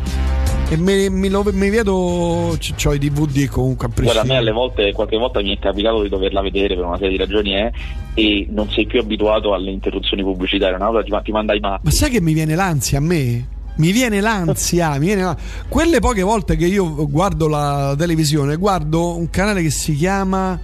E 0.71 0.77
me, 0.77 1.09
mi, 1.09 1.29
lo, 1.31 1.43
mi 1.53 1.71
vedo. 1.71 1.95
Ho 1.95 2.55
i 2.93 2.99
DVD 2.99 3.47
comunque 3.49 3.87
a 3.87 3.91
Guarda, 3.91 4.21
a 4.21 4.25
me 4.25 4.29
prescindere. 4.29 4.39
alle 4.39 4.53
volte, 4.53 4.93
qualche 4.93 5.17
volta 5.17 5.41
mi 5.41 5.57
è 5.57 5.59
capitato 5.59 6.03
di 6.03 6.11
doverla 6.11 6.43
vedere 6.43 6.75
per 6.75 6.85
una 6.85 6.97
serie 6.99 7.13
di 7.13 7.17
ragioni 7.17 7.55
eh, 7.57 7.73
e 8.15 8.47
non 8.51 8.69
sei 8.71 8.87
più 8.87 9.01
abituato 9.01 9.55
alle 9.55 9.71
interruzioni 9.71 10.23
pubblicitarie, 10.23 10.77
una 10.77 10.91
volta 10.91 11.03
ti, 11.05 11.11
ma- 11.11 11.21
ti 11.23 11.33
manda 11.33 11.55
i 11.55 11.61
matti. 11.61 11.81
Ma 11.85 11.91
sai 11.91 12.11
che 12.11 12.21
mi 12.21 12.35
viene 12.35 12.55
l'ansia 12.55 12.99
a 12.99 13.01
me? 13.01 13.47
Mi 13.77 13.93
viene 13.93 14.21
l'ansia, 14.21 14.99
mi 14.99 15.07
viene 15.07 15.23
la- 15.23 15.37
quelle 15.69 16.01
poche 16.01 16.23
volte 16.23 16.57
che 16.57 16.67
io 16.67 17.09
guardo 17.09 17.49
la 17.49 17.95
televisione, 17.97 18.57
guardo 18.57 19.17
un 19.17 19.31
canale 19.31 19.63
che 19.63 19.71
si 19.71 19.95
chiama 19.95 20.59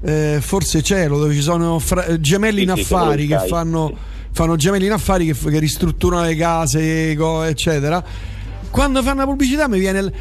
eh, 0.00 0.38
Forse 0.40 0.80
Cielo, 0.82 1.18
dove 1.18 1.34
ci 1.34 1.40
sono 1.40 1.80
fra- 1.80 2.20
gemelli 2.20 2.58
Sì, 2.58 2.68
in 2.70 2.74
sì, 2.76 2.80
affari 2.82 3.26
quello 3.26 3.42
che 3.42 3.48
fanno, 3.48 3.86
sì. 3.88 3.94
fanno 4.30 4.54
gemelli 4.54 4.86
in 4.86 4.92
affari 4.92 5.26
che, 5.26 5.34
che 5.34 5.58
ristrutturano 5.58 6.22
le 6.24 6.36
case, 6.36 7.16
eccetera. 7.48 8.36
Quando 8.70 9.02
fanno 9.02 9.20
la 9.20 9.26
pubblicità 9.26 9.68
mi 9.68 9.78
viene 9.78 9.98
il 9.98 10.12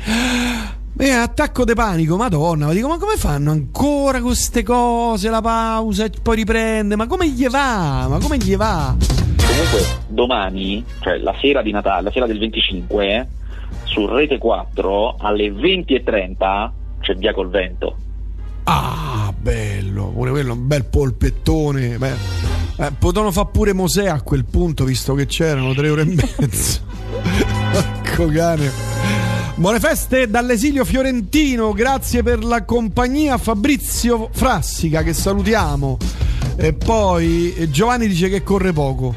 viene 0.97 1.21
attacco 1.21 1.63
di 1.63 1.73
panico, 1.73 2.17
madonna, 2.17 2.65
ma 2.65 2.73
dico, 2.73 2.87
ma 2.87 2.97
come 2.97 3.17
fanno 3.17 3.51
ancora 3.51 4.19
queste 4.19 4.63
cose, 4.63 5.29
la 5.29 5.41
pausa 5.41 6.05
e 6.05 6.11
poi 6.21 6.37
riprende, 6.37 6.95
ma 6.95 7.05
come 7.05 7.29
gli 7.29 7.47
va? 7.47 8.07
Ma 8.09 8.17
come 8.19 8.37
gli 8.37 8.55
va? 8.55 8.95
Comunque, 8.97 9.85
domani, 10.07 10.83
cioè 11.01 11.17
la 11.19 11.35
sera 11.39 11.61
di 11.61 11.71
Natale, 11.71 12.03
la 12.03 12.11
sera 12.11 12.25
del 12.25 12.39
25, 12.39 13.05
eh, 13.07 13.27
su 13.83 14.07
Rete 14.07 14.39
4 14.39 15.17
alle 15.19 15.51
20.30 15.51 16.69
c'è 16.99 17.13
Via 17.13 17.33
col 17.33 17.49
Vento. 17.49 17.95
Ah, 18.63 19.31
bello, 19.37 20.07
pure 20.07 20.31
quello, 20.31 20.53
un 20.53 20.67
bel 20.67 20.85
polpettone. 20.85 21.97
Beh, 21.97 22.13
eh, 22.79 22.91
potevano 22.97 23.31
fare 23.31 23.49
pure 23.51 23.73
Mosè 23.73 24.07
a 24.07 24.21
quel 24.21 24.45
punto, 24.45 24.83
visto 24.83 25.13
che 25.13 25.25
c'erano 25.25 25.73
tre 25.73 25.89
ore 25.89 26.01
e 26.01 26.05
mezzo. 26.05 26.95
Porco 27.71 28.31
cane. 28.31 28.71
Buone 29.55 29.79
feste 29.79 30.29
dall'esilio 30.29 30.85
fiorentino, 30.85 31.71
grazie 31.73 32.21
per 32.21 32.43
la 32.43 32.63
compagnia 32.63 33.37
Fabrizio 33.37 34.29
Frassica 34.31 35.01
che 35.01 35.13
salutiamo. 35.13 35.97
E 36.57 36.73
poi 36.73 37.53
eh, 37.55 37.69
Giovanni 37.69 38.07
dice 38.07 38.29
che 38.29 38.43
corre 38.43 38.71
poco. 38.73 39.15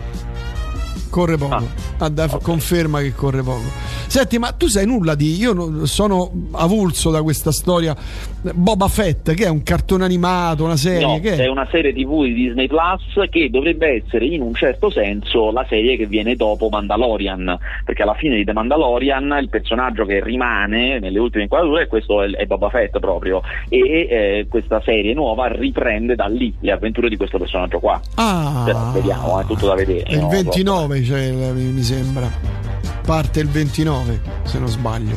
Corre 1.11 1.37
poco. 1.37 1.55
Ah. 1.55 1.65
Ah, 1.99 2.09
dai, 2.09 2.29
Ok. 2.31 2.43
Conferma 2.43 3.01
che 3.01 3.15
corre 3.15 3.43
poco. 3.43 3.65
Senti, 4.11 4.41
ma 4.41 4.51
tu 4.51 4.67
sai 4.67 4.87
nulla 4.87 5.15
di. 5.15 5.37
Io 5.37 5.53
no- 5.53 5.87
sono 5.87 6.33
avulso 6.51 7.11
da 7.11 7.23
questa 7.23 7.53
storia. 7.53 7.95
Boba 8.41 8.89
Fett, 8.89 9.35
che 9.35 9.45
è 9.45 9.49
un 9.49 9.63
cartone 9.63 10.05
animato, 10.05 10.65
una 10.65 10.75
serie. 10.75 11.07
No, 11.07 11.21
che 11.21 11.37
è 11.37 11.47
una 11.47 11.69
serie 11.71 11.93
TV 11.93 12.25
di 12.25 12.35
Disney 12.35 12.67
Plus 12.67 13.29
che 13.31 13.51
dovrebbe 13.51 14.03
essere 14.03 14.25
in 14.25 14.43
un 14.43 14.53
certo 14.53 14.91
senso 14.91 15.53
la 15.53 15.65
serie 15.69 15.97
che 15.97 16.07
viene 16.07 16.35
dopo 16.35 16.69
Mandalorian, 16.69 17.57
perché 17.85 18.03
alla 18.03 18.15
fine 18.15 18.35
di 18.35 18.45
The 18.45 18.53
Mandalorian 18.53 19.39
il 19.41 19.49
personaggio 19.49 20.05
che 20.05 20.21
rimane 20.21 20.99
nelle 20.99 21.21
ultime 21.21 21.45
inquadrature, 21.45 21.87
questo 21.87 22.21
è, 22.25 22.31
è 22.31 22.47
Boba 22.47 22.69
Fett 22.69 22.99
proprio, 22.99 23.43
e 23.69 23.79
eh, 23.79 24.47
questa 24.51 24.83
serie 24.85 25.15
nuova 25.15 25.47
riprende 25.47 26.17
da 26.17 26.27
lì 26.27 26.53
le 26.59 26.73
avventure 26.73 27.09
di 27.09 27.17
questo 27.17 27.39
personaggio 27.39 27.79
qua. 27.79 28.01
Ah, 28.17 28.63
Però 28.65 28.91
vediamo, 28.91 29.39
è 29.39 29.45
tutto 29.45 29.69
da 29.69 29.75
vedere. 29.77 30.03
È 30.03 30.15
il 30.15 30.23
no? 30.23 30.29
29, 30.31 31.05
cioè, 31.05 31.31
mi 31.31 31.83
sembra. 31.83 32.90
Parte 33.11 33.41
il 33.41 33.49
29, 33.49 34.21
se 34.45 34.61
non 34.61 34.69
sbaglio. 34.69 35.17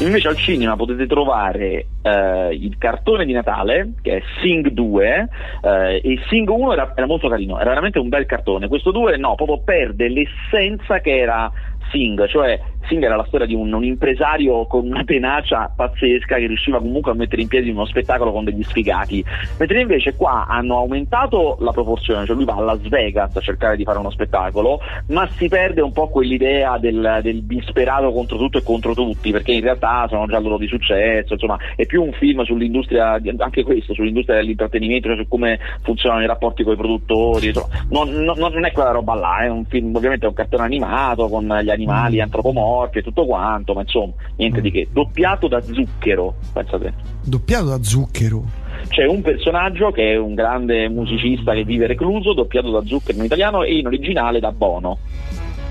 Invece 0.00 0.26
al 0.26 0.36
cinema 0.36 0.74
potete 0.74 1.06
trovare 1.06 1.86
eh, 2.02 2.48
il 2.54 2.76
cartone 2.76 3.24
di 3.24 3.32
Natale, 3.32 3.92
che 4.02 4.16
è 4.16 4.22
Sing 4.42 4.66
2, 4.66 5.28
eh, 5.62 6.00
e 6.02 6.18
Sing 6.28 6.48
1 6.48 6.72
era, 6.72 6.92
era 6.96 7.06
molto 7.06 7.28
carino, 7.28 7.60
era 7.60 7.68
veramente 7.68 8.00
un 8.00 8.08
bel 8.08 8.26
cartone. 8.26 8.66
Questo 8.66 8.90
2 8.90 9.16
no, 9.16 9.36
proprio 9.36 9.60
perde 9.60 10.08
l'essenza 10.08 10.98
che 10.98 11.18
era 11.18 11.48
Sing, 11.92 12.26
cioè 12.26 12.58
Sing 12.86 13.02
era 13.02 13.16
la 13.16 13.24
storia 13.26 13.46
di 13.46 13.54
un, 13.54 13.72
un 13.72 13.84
impresario 13.84 14.66
con 14.66 14.86
una 14.86 15.04
tenacia 15.04 15.70
pazzesca 15.74 16.36
che 16.36 16.46
riusciva 16.46 16.78
comunque 16.78 17.12
a 17.12 17.14
mettere 17.14 17.42
in 17.42 17.48
piedi 17.48 17.70
uno 17.70 17.84
spettacolo 17.84 18.32
con 18.32 18.44
degli 18.44 18.62
sfigati, 18.62 19.24
mentre 19.58 19.80
invece 19.80 20.16
qua 20.16 20.46
hanno 20.48 20.76
aumentato 20.76 21.56
la 21.60 21.72
proporzione, 21.72 22.26
cioè 22.26 22.34
lui 22.34 22.44
va 22.44 22.54
a 22.54 22.60
Las 22.60 22.80
Vegas 22.88 23.36
a 23.36 23.40
cercare 23.40 23.76
di 23.76 23.84
fare 23.84 23.98
uno 23.98 24.10
spettacolo, 24.10 24.80
ma 25.08 25.28
si 25.28 25.48
perde 25.48 25.80
un 25.80 25.92
po' 25.92 26.08
quell'idea 26.08 26.78
del, 26.78 27.20
del 27.22 27.44
disperato 27.44 28.12
contro 28.12 28.38
tutto 28.38 28.58
e 28.58 28.62
contro 28.62 28.94
tutti, 28.94 29.30
perché 29.30 29.52
in 29.52 29.62
realtà 29.62 30.06
sono 30.08 30.26
già 30.26 30.38
loro 30.38 30.58
di 30.58 30.66
successo, 30.66 31.34
insomma 31.34 31.58
è 31.76 31.86
più 31.86 32.02
un 32.02 32.12
film 32.12 32.42
sull'industria, 32.42 33.20
anche 33.38 33.62
questo, 33.62 33.94
sull'industria 33.94 34.36
dell'intrattenimento, 34.36 35.08
cioè 35.08 35.16
su 35.16 35.28
come 35.28 35.58
funzionano 35.82 36.22
i 36.22 36.26
rapporti 36.26 36.64
con 36.64 36.72
i 36.72 36.76
produttori, 36.76 37.48
insomma, 37.48 37.68
non, 37.90 38.10
non- 38.24 38.38
non 38.38 38.64
è 38.64 38.72
quella 38.72 38.90
roba 38.90 39.14
là, 39.14 39.38
è 39.38 39.48
un 39.48 39.64
film, 39.66 39.94
ovviamente 39.94 40.24
è 40.24 40.28
un 40.28 40.34
cartone 40.34 40.64
animato 40.64 41.28
con 41.28 41.44
gli 41.62 41.70
animali 41.70 42.20
antropomorfi 42.20 42.69
e 42.98 43.02
tutto 43.02 43.26
quanto, 43.26 43.72
ma 43.74 43.82
insomma 43.82 44.12
niente 44.36 44.60
di 44.60 44.70
che, 44.70 44.88
doppiato 44.90 45.48
da 45.48 45.60
Zucchero, 45.60 46.34
pensate. 46.52 46.92
Doppiato 47.24 47.66
da 47.66 47.82
zucchero. 47.82 48.44
C'è 48.88 49.06
un 49.06 49.20
personaggio 49.20 49.90
che 49.90 50.12
è 50.12 50.16
un 50.16 50.34
grande 50.34 50.88
musicista 50.88 51.52
che 51.52 51.64
vive 51.64 51.86
recluso, 51.86 52.32
doppiato 52.32 52.70
da 52.70 52.84
Zucchero 52.84 53.18
in 53.18 53.24
italiano 53.24 53.62
e 53.62 53.78
in 53.78 53.86
originale 53.86 54.40
da 54.40 54.52
Bono. 54.52 54.98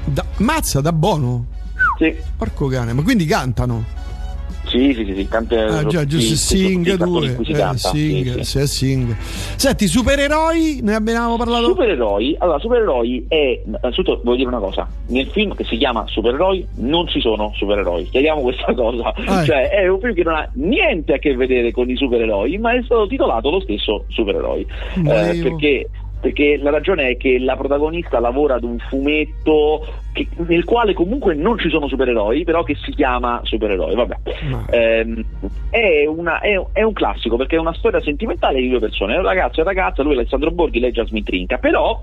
Da, 0.05 0.25
mazza, 0.37 0.81
da 0.81 0.93
buono. 0.93 1.45
Sì, 1.97 2.15
Porco 2.37 2.67
cane, 2.67 2.93
ma 2.93 3.01
quindi 3.01 3.25
cantano. 3.25 3.83
Sì, 4.69 4.93
sì, 4.93 5.05
sì, 5.05 5.13
sì 5.15 5.27
canta, 5.27 5.65
Ah, 5.79 5.83
già, 5.85 6.05
giusto, 6.05 6.35
Sing 6.35 6.83
sì, 6.85 6.89
cartoni 6.97 7.19
2. 7.19 7.27
in 7.29 7.35
cui 7.35 7.45
si 7.45 7.51
Eh, 7.51 7.77
sing, 7.77 8.39
sì, 8.39 8.43
sì. 8.43 8.67
Sing. 8.67 9.15
Senti, 9.55 9.87
supereroi, 9.87 10.79
ne 10.83 10.95
abbiamo 10.95 11.35
parlato. 11.37 11.65
Supereroi, 11.65 12.35
allora 12.39 12.59
supereroi 12.59 13.25
è, 13.27 13.61
innanzitutto 13.65 14.21
voglio 14.23 14.37
dire 14.37 14.47
una 14.49 14.59
cosa, 14.59 14.87
nel 15.07 15.27
film 15.27 15.55
che 15.55 15.63
si 15.65 15.77
chiama 15.77 16.05
Supereroi 16.07 16.65
non 16.77 17.07
ci 17.07 17.19
sono 17.19 17.51
supereroi, 17.55 18.09
chiariamo 18.09 18.41
questa 18.41 18.73
cosa, 18.73 19.13
Ah, 19.25 19.43
cioè 19.43 19.69
è 19.69 19.87
un 19.87 19.99
film 19.99 20.13
che 20.13 20.23
non 20.23 20.35
ha 20.35 20.49
niente 20.53 21.13
a 21.13 21.17
che 21.17 21.35
vedere 21.35 21.71
con 21.71 21.89
i 21.89 21.95
supereroi, 21.95 22.57
ma 22.57 22.73
è 22.73 22.81
stato 22.83 23.07
titolato 23.07 23.49
lo 23.49 23.59
stesso 23.61 24.05
Supereroi, 24.09 24.65
Eh, 25.05 25.39
perché 25.41 25.89
perché 26.19 26.57
la 26.57 26.69
ragione 26.69 27.09
è 27.09 27.17
che 27.17 27.39
la 27.39 27.55
protagonista 27.55 28.19
lavora 28.19 28.55
ad 28.55 28.63
un 28.63 28.77
fumetto 28.79 29.85
che- 30.11 30.27
nel 30.47 30.65
quale 30.65 30.93
comunque 30.93 31.33
non 31.33 31.57
ci 31.57 31.69
sono 31.69 31.87
supereroi, 31.87 32.43
però 32.43 32.63
che 32.63 32.75
si 32.75 32.91
chiama 32.91 33.39
Supereroi. 33.43 33.95
Vabbè. 33.95 34.15
Ma- 34.49 34.65
Ehm, 34.69 35.23
è, 35.69 36.05
una- 36.05 36.39
è- 36.39 36.61
è 36.73 36.83
un 36.83 36.93
classico 36.93 37.37
perché 37.37 37.55
è 37.55 37.59
una 37.59 37.73
storia 37.73 38.01
sentimentale 38.01 38.59
di 38.59 38.69
due 38.69 38.79
persone, 38.79 39.15
un 39.15 39.23
ragazzo 39.23 39.59
e 39.59 39.63
una 39.63 39.71
ragazza, 39.71 40.03
lui 40.03 40.13
è 40.13 40.17
Alessandro 40.17 40.51
Borghi, 40.51 40.79
lei 40.79 40.89
è 40.89 40.93
Jasmine 40.93 41.23
Trinca, 41.23 41.57
però 41.57 42.01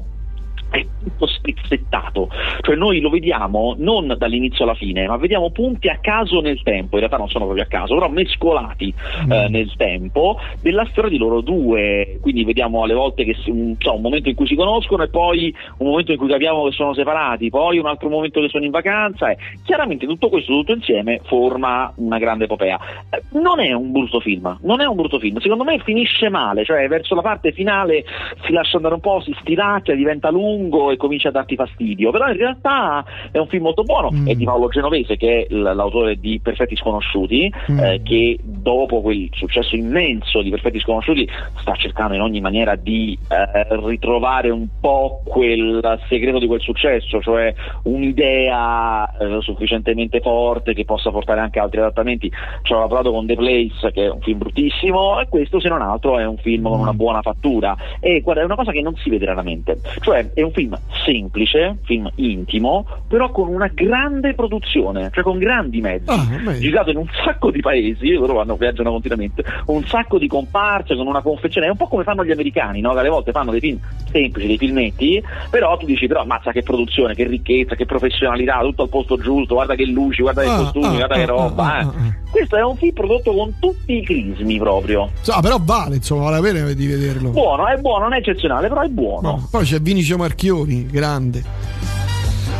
è 0.70 0.84
tutto 1.02 1.26
spezzettato, 1.26 2.28
cioè 2.60 2.76
noi 2.76 3.00
lo 3.00 3.10
vediamo 3.10 3.74
non 3.78 4.14
dall'inizio 4.18 4.64
alla 4.64 4.74
fine, 4.74 5.06
ma 5.06 5.16
vediamo 5.16 5.50
punti 5.50 5.88
a 5.88 5.98
caso 6.00 6.40
nel 6.40 6.62
tempo, 6.62 6.94
in 6.94 7.00
realtà 7.00 7.16
non 7.16 7.28
sono 7.28 7.44
proprio 7.44 7.64
a 7.64 7.68
caso, 7.68 7.94
però 7.94 8.08
mescolati 8.08 8.92
eh, 9.30 9.48
nel 9.48 9.72
tempo 9.76 10.38
della 10.60 10.86
storia 10.90 11.10
di 11.10 11.18
loro 11.18 11.40
due, 11.40 12.18
quindi 12.20 12.44
vediamo 12.44 12.82
alle 12.82 12.94
volte 12.94 13.24
che 13.24 13.36
un, 13.46 13.76
so, 13.78 13.94
un 13.94 14.02
momento 14.02 14.28
in 14.28 14.34
cui 14.34 14.46
si 14.46 14.54
conoscono 14.54 15.04
e 15.04 15.08
poi 15.08 15.54
un 15.78 15.86
momento 15.88 16.12
in 16.12 16.18
cui 16.18 16.28
capiamo 16.28 16.64
che 16.64 16.72
sono 16.72 16.94
separati, 16.94 17.48
poi 17.50 17.78
un 17.78 17.86
altro 17.86 18.08
momento 18.08 18.40
che 18.40 18.48
sono 18.48 18.64
in 18.64 18.70
vacanza 18.70 19.30
e 19.30 19.36
chiaramente 19.64 20.06
tutto 20.06 20.28
questo 20.28 20.52
tutto 20.52 20.72
insieme 20.72 21.20
forma 21.24 21.92
una 21.96 22.18
grande 22.18 22.44
epopea. 22.44 22.78
Eh, 23.10 23.22
Non 23.32 23.60
è 23.60 23.72
un 23.72 23.92
brutto 23.92 24.20
film, 24.20 24.58
non 24.62 24.80
è 24.80 24.84
un 24.84 24.96
brutto 24.96 25.18
film, 25.18 25.38
secondo 25.38 25.64
me 25.64 25.78
finisce 25.78 26.28
male, 26.28 26.64
cioè 26.64 26.86
verso 26.88 27.14
la 27.14 27.22
parte 27.22 27.52
finale 27.52 28.04
si 28.44 28.52
lascia 28.52 28.76
andare 28.76 28.94
un 28.94 29.00
po', 29.00 29.20
si 29.20 29.34
stiracchia, 29.40 29.94
diventa 29.94 30.30
lungo 30.30 30.55
e 30.90 30.96
comincia 30.96 31.28
a 31.28 31.32
darti 31.32 31.54
fastidio, 31.54 32.10
però 32.10 32.28
in 32.28 32.36
realtà 32.36 33.04
è 33.30 33.38
un 33.38 33.46
film 33.46 33.64
molto 33.64 33.82
buono, 33.82 34.10
Mm. 34.10 34.26
è 34.28 34.34
di 34.34 34.44
Paolo 34.44 34.68
Genovese 34.68 35.16
che 35.16 35.46
è 35.48 35.54
l'autore 35.54 36.16
di 36.16 36.40
Perfetti 36.42 36.76
Sconosciuti, 36.76 37.52
Mm. 37.70 37.78
eh, 37.78 38.00
che 38.02 38.38
dopo 38.42 39.00
quel 39.02 39.28
successo 39.32 39.76
immenso 39.76 40.42
di 40.42 40.50
Perfetti 40.50 40.80
Sconosciuti 40.80 41.28
sta 41.60 41.74
cercando 41.74 42.14
in 42.14 42.20
ogni 42.20 42.40
maniera 42.40 42.74
di 42.76 43.18
eh, 43.28 43.66
ritrovare 43.86 44.50
un 44.50 44.66
po' 44.80 45.20
quel 45.24 45.80
segreto 46.08 46.38
di 46.38 46.46
quel 46.46 46.60
successo, 46.60 47.20
cioè 47.20 47.54
un'idea 47.82 49.16
eh, 49.18 49.38
sufficientemente 49.40 50.20
forte 50.20 50.74
che 50.74 50.84
possa 50.84 51.10
portare 51.10 51.40
anche 51.40 51.58
altri 51.58 51.80
adattamenti. 51.80 52.30
Ci 52.62 52.72
ho 52.72 52.78
lavorato 52.80 53.12
con 53.12 53.26
The 53.26 53.34
Place, 53.34 53.92
che 53.92 54.04
è 54.04 54.10
un 54.10 54.20
film 54.20 54.38
bruttissimo, 54.38 55.20
e 55.20 55.28
questo 55.28 55.60
se 55.60 55.68
non 55.68 55.82
altro 55.82 56.18
è 56.18 56.26
un 56.26 56.36
film 56.38 56.68
con 56.68 56.80
una 56.80 56.92
buona 56.92 57.22
fattura. 57.22 57.76
E 58.00 58.20
guarda, 58.20 58.42
è 58.42 58.44
una 58.44 58.54
cosa 58.56 58.72
che 58.72 58.80
non 58.80 58.94
si 58.96 59.10
vede 59.10 59.26
raramente, 59.26 59.78
cioè 60.00 60.32
è 60.32 60.42
un 60.46 60.52
film 60.52 60.78
semplice, 61.04 61.78
film 61.84 62.10
intimo, 62.16 62.86
però 63.08 63.30
con 63.30 63.48
una 63.48 63.68
grande 63.72 64.34
produzione, 64.34 65.10
cioè 65.12 65.22
con 65.22 65.38
grandi 65.38 65.80
mezzi 65.80 66.04
Ah, 66.10 66.52
girato 66.58 66.90
in 66.90 66.96
un 66.96 67.06
sacco 67.24 67.50
di 67.50 67.60
paesi, 67.60 68.12
loro 68.12 68.34
vanno, 68.34 68.56
viaggiano 68.56 68.90
continuamente, 68.90 69.44
un 69.66 69.84
sacco 69.84 70.18
di 70.18 70.26
comparse 70.26 70.96
con 70.96 71.06
una 71.06 71.22
confezione, 71.22 71.66
è 71.66 71.70
un 71.70 71.76
po' 71.76 71.86
come 71.88 72.02
fanno 72.04 72.24
gli 72.24 72.30
americani, 72.32 72.80
no? 72.80 72.92
che 72.92 72.98
alle 73.00 73.08
volte 73.08 73.32
fanno 73.32 73.50
dei 73.50 73.60
film 73.60 73.78
semplici, 74.10 74.46
dei 74.46 74.58
filmetti, 74.58 75.22
però 75.50 75.76
tu 75.76 75.86
dici, 75.86 76.06
però 76.06 76.22
ammazza 76.22 76.52
che 76.52 76.62
produzione, 76.62 77.14
che 77.14 77.26
ricchezza, 77.26 77.74
che 77.74 77.86
professionalità, 77.86 78.60
tutto 78.60 78.82
al 78.82 78.88
posto 78.88 79.16
giusto, 79.18 79.54
guarda 79.54 79.74
che 79.74 79.84
luci, 79.86 80.22
guarda 80.22 80.42
che 80.42 80.48
Ah, 80.48 80.56
costumi, 80.56 80.86
ah, 80.86 80.90
guarda 80.90 81.14
ah, 81.14 81.18
che 81.18 81.26
roba. 81.26 81.64
ah, 81.74 81.78
eh. 81.80 81.82
ah, 81.82 81.86
ah. 81.88 82.24
Questo 82.30 82.56
è 82.56 82.62
un 82.62 82.76
film 82.76 82.92
prodotto 82.92 83.32
con 83.32 83.54
tutti 83.58 83.96
i 83.96 84.02
crismi 84.04 84.58
proprio. 84.58 85.10
Ah, 85.28 85.40
però 85.40 85.56
vale, 85.60 85.96
insomma, 85.96 86.24
vale 86.24 86.36
la 86.36 86.42
pena 86.42 86.72
di 86.72 86.86
vederlo. 86.86 87.30
Buono, 87.30 87.66
è 87.66 87.76
buono, 87.78 88.04
non 88.04 88.12
è 88.14 88.18
eccezionale, 88.18 88.68
però 88.68 88.82
è 88.82 88.88
buono. 88.88 89.28
No, 89.30 89.48
Poi 89.50 89.64
c'è 89.64 89.80
Vinicio 89.80 90.16
Marchioni, 90.36 90.84
grande. 90.84 91.42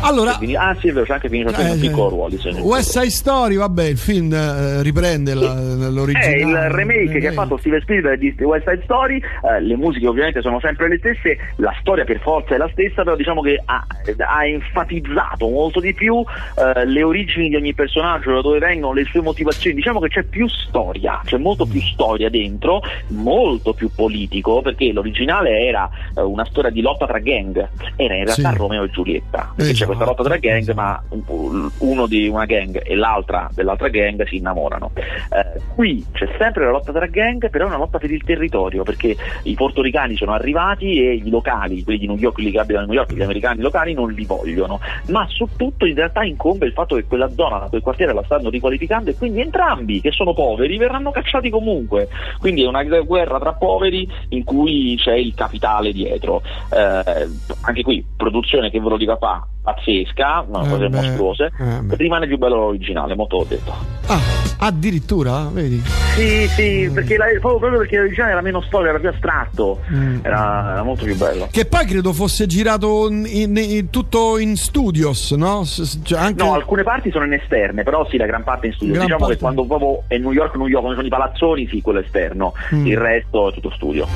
Allora, 0.01 0.37
Ah 0.57 0.75
sì, 0.79 0.87
è 0.89 0.93
vero, 0.93 1.05
c'è 1.05 1.13
anche 1.13 1.29
finito 1.29 1.49
eh, 1.59 1.71
un 1.71 1.79
piccolo 1.79 2.09
ruolo. 2.09 2.35
West 2.61 2.91
Side 2.91 3.09
Story, 3.09 3.55
vabbè, 3.55 3.83
il 3.85 3.97
film 3.97 4.33
eh, 4.33 4.81
riprende 4.83 5.33
la- 5.33 5.53
È 5.57 5.89
l'originale. 5.89 6.35
il 6.39 6.69
remake 6.71 7.19
che 7.19 7.27
ha 7.27 7.31
fatto 7.33 7.57
Steven 7.57 7.81
Spielberg 7.81 8.19
di 8.19 8.43
West 8.43 8.67
Side 8.69 8.81
Story, 8.83 9.17
eh, 9.17 9.61
le 9.61 9.75
musiche 9.75 10.07
ovviamente 10.07 10.41
sono 10.41 10.59
sempre 10.59 10.87
le 10.87 10.97
stesse, 10.97 11.37
la 11.57 11.73
storia 11.79 12.03
per 12.05 12.19
forza 12.19 12.55
è 12.55 12.57
la 12.57 12.69
stessa, 12.71 13.03
però 13.03 13.15
diciamo 13.15 13.41
che 13.41 13.61
ha, 13.65 13.85
ha 14.27 14.45
enfatizzato 14.45 15.47
molto 15.49 15.79
di 15.79 15.93
più 15.93 16.19
eh, 16.19 16.85
le 16.85 17.03
origini 17.03 17.49
di 17.49 17.55
ogni 17.55 17.73
personaggio, 17.73 18.33
da 18.33 18.41
dove 18.41 18.59
vengono, 18.59 18.93
le 18.93 19.05
sue 19.05 19.21
motivazioni, 19.21 19.75
diciamo 19.75 19.99
che 19.99 20.09
c'è 20.09 20.23
più 20.23 20.47
storia, 20.47 21.21
c'è 21.25 21.37
molto 21.37 21.65
più 21.65 21.81
storia 21.81 22.29
dentro, 22.29 22.81
molto 23.09 23.73
più 23.73 23.89
politico, 23.93 24.61
perché 24.61 24.91
l'originale 24.91 25.65
era 25.65 25.89
eh, 26.15 26.21
una 26.21 26.45
storia 26.45 26.69
di 26.71 26.81
lotta 26.81 27.05
tra 27.05 27.19
gang, 27.19 27.55
era 27.95 28.15
in 28.15 28.25
realtà 28.25 28.51
Sì. 28.51 28.57
Romeo 28.57 28.83
e 28.83 28.89
Giulietta, 28.89 29.53
perché 29.55 29.71
c'è 29.71 29.83
Esatto. 29.83 29.86
Questa 29.87 30.05
lotta 30.05 30.23
tra 30.23 30.37
gang, 30.37 30.73
ma 30.73 31.01
un- 31.09 31.69
uno 31.79 32.07
di 32.07 32.27
una 32.27 32.45
gang 32.45 32.81
e 32.83 32.95
l'altra 32.95 33.49
dell'altra 33.53 33.87
gang 33.87 34.25
si 34.27 34.37
innamorano. 34.37 34.91
Eh, 34.95 35.59
qui 35.73 36.05
c'è 36.11 36.27
sempre 36.37 36.65
la 36.65 36.71
lotta 36.71 36.91
tra 36.91 37.07
gang, 37.07 37.49
però 37.49 37.65
è 37.65 37.67
una 37.67 37.77
lotta 37.77 37.97
per 37.97 38.11
il 38.11 38.23
territorio, 38.23 38.83
perché 38.83 39.15
i 39.43 39.53
portoricani 39.55 40.15
sono 40.15 40.33
arrivati 40.33 40.99
e 40.99 41.13
i 41.13 41.29
locali, 41.29 41.83
quelli 41.83 41.99
di 41.99 42.07
New 42.07 42.17
York, 42.17 42.35
quelli 42.35 42.51
che 42.51 42.59
abitano 42.59 42.83
a 42.83 42.87
New 42.87 42.95
York, 42.95 43.13
gli 43.13 43.21
americani 43.21 43.61
locali 43.61 43.93
non 43.93 44.11
li 44.11 44.25
vogliono. 44.25 44.79
Ma 45.07 45.25
su 45.29 45.47
tutto 45.55 45.85
in 45.85 45.95
realtà 45.95 46.23
incombe 46.23 46.65
il 46.65 46.73
fatto 46.73 46.95
che 46.95 47.05
quella 47.05 47.29
zona, 47.29 47.67
quel 47.69 47.81
quartiere 47.81 48.13
la 48.13 48.23
stanno 48.23 48.49
riqualificando 48.49 49.09
e 49.09 49.15
quindi 49.15 49.41
entrambi, 49.41 50.01
che 50.01 50.11
sono 50.11 50.33
poveri, 50.33 50.77
verranno 50.77 51.11
cacciati 51.11 51.49
comunque. 51.49 52.09
Quindi 52.39 52.63
è 52.63 52.67
una 52.67 52.83
guerra 52.83 53.39
tra 53.39 53.53
poveri 53.53 54.07
in 54.29 54.43
cui 54.43 54.95
c'è 54.97 55.13
il 55.13 55.33
capitale 55.33 55.91
dietro. 55.91 56.41
Eh, 56.71 57.27
anche 57.61 57.83
qui, 57.83 58.05
produzione 58.15 58.69
che 58.69 58.79
ve 58.79 58.89
lo 58.89 58.97
dica 58.97 59.15
qua, 59.15 59.45
pazzesca, 59.77 60.45
una 60.47 60.63
Eh 60.65 60.69
cose 60.69 60.89
beh, 60.89 60.95
mostruose, 61.01 61.51
eh 61.59 61.95
rimane 61.95 62.27
più 62.27 62.37
bello 62.37 62.55
l'originale, 62.55 63.15
molto 63.15 63.37
ho 63.37 63.45
detto. 63.47 63.73
Ah, 64.07 64.19
addirittura, 64.59 65.49
vedi? 65.51 65.81
Sì, 66.15 66.47
sì, 66.47 66.89
perché 66.93 67.17
la- 67.17 67.25
proprio, 67.39 67.57
proprio 67.59 67.79
perché 67.79 67.97
l'originale 67.97 68.31
era 68.31 68.41
meno 68.41 68.61
storia, 68.61 68.89
era 68.89 68.99
più 68.99 69.09
astratto, 69.09 69.79
Mm. 69.91 70.19
era, 70.23 70.71
era 70.73 70.83
molto 70.83 71.03
più 71.05 71.15
bello. 71.15 71.47
Che 71.51 71.65
poi 71.65 71.85
credo 71.85 72.13
fosse 72.13 72.45
girato 72.47 73.07
in- 73.09 73.25
in- 73.29 73.57
in- 73.57 73.89
tutto 73.89 74.37
in 74.37 74.55
studios, 74.55 75.31
no? 75.31 75.63
S- 75.63 75.99
cioè 76.03 76.19
anche- 76.19 76.43
No, 76.43 76.53
alcune 76.53 76.83
parti 76.83 77.11
sono 77.11 77.25
in 77.25 77.33
esterne, 77.33 77.83
però 77.83 78.07
sì, 78.09 78.17
la 78.17 78.25
gran 78.25 78.43
parte 78.43 78.65
è 78.67 78.69
in 78.69 78.75
studio. 78.75 78.93
Gran 78.93 79.05
diciamo 79.05 79.21
parte- 79.25 79.35
che 79.35 79.41
quando 79.41 79.65
proprio 79.65 80.03
è 80.07 80.17
New 80.17 80.31
York, 80.31 80.55
New 80.55 80.67
York, 80.67 80.93
sono 80.93 81.05
i 81.05 81.09
palazzoni, 81.09 81.67
sì, 81.67 81.81
quello 81.81 81.99
esterno, 81.99 82.53
Mm. 82.73 82.85
il 82.87 82.97
resto 82.97 83.49
è 83.49 83.53
tutto 83.53 83.71
studio. 83.71 84.07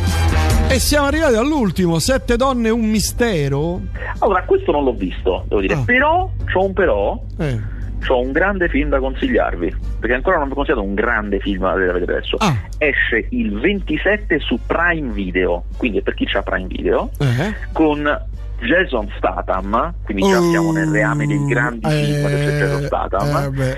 E 0.70 0.80
siamo 0.80 1.08
arrivati 1.08 1.36
all'ultimo, 1.36 2.00
Sette 2.00 2.38
donne 2.38 2.70
un 2.70 2.86
mistero. 2.90 3.82
Allora, 4.20 4.44
questo 4.44 4.72
non 4.72 4.86
l'ho 4.86 4.94
visto, 4.94 5.46
devo 5.52 5.62
dire, 5.62 5.74
Ah. 5.74 5.84
però, 5.86 6.30
c'ho 6.46 6.66
un 6.66 6.74
però, 6.74 7.22
Eh. 7.38 7.60
c'ho 8.00 8.20
un 8.20 8.32
grande 8.32 8.70
film 8.70 8.90
da 8.90 9.00
consigliarvi, 9.00 9.76
perché 10.00 10.16
ancora 10.16 10.38
non 10.38 10.46
vi 10.48 10.54
ho 10.54 10.56
consigliato 10.56 10.84
un 10.84 10.94
grande 10.94 11.40
film 11.40 11.62
da 11.64 11.74
vedere 11.74 12.02
adesso. 12.04 12.38
Ah. 12.40 12.56
Esce 12.78 13.28
il 13.32 13.60
27 13.60 14.40
su 14.40 14.58
Prime 14.66 15.12
Video, 15.12 15.66
quindi 15.78 16.02
per 16.02 16.14
chi 16.14 16.26
c'ha 16.26 16.42
Prime 16.42 16.68
Video, 16.68 17.12
Eh. 17.20 17.54
con 17.74 18.04
Jason 18.62 19.12
Statham, 19.18 19.94
quindi 20.06 20.24
già 20.24 20.40
siamo 20.42 20.72
nel 20.72 20.90
reame 20.90 21.26
dei 21.28 21.46
grandi 21.46 21.88
film 21.90 22.28
che 22.28 22.36
c'è 22.36 22.58
Jason 22.60 22.84
Eh, 22.84 22.86
Statham. 22.86 23.62
eh. 23.62 23.78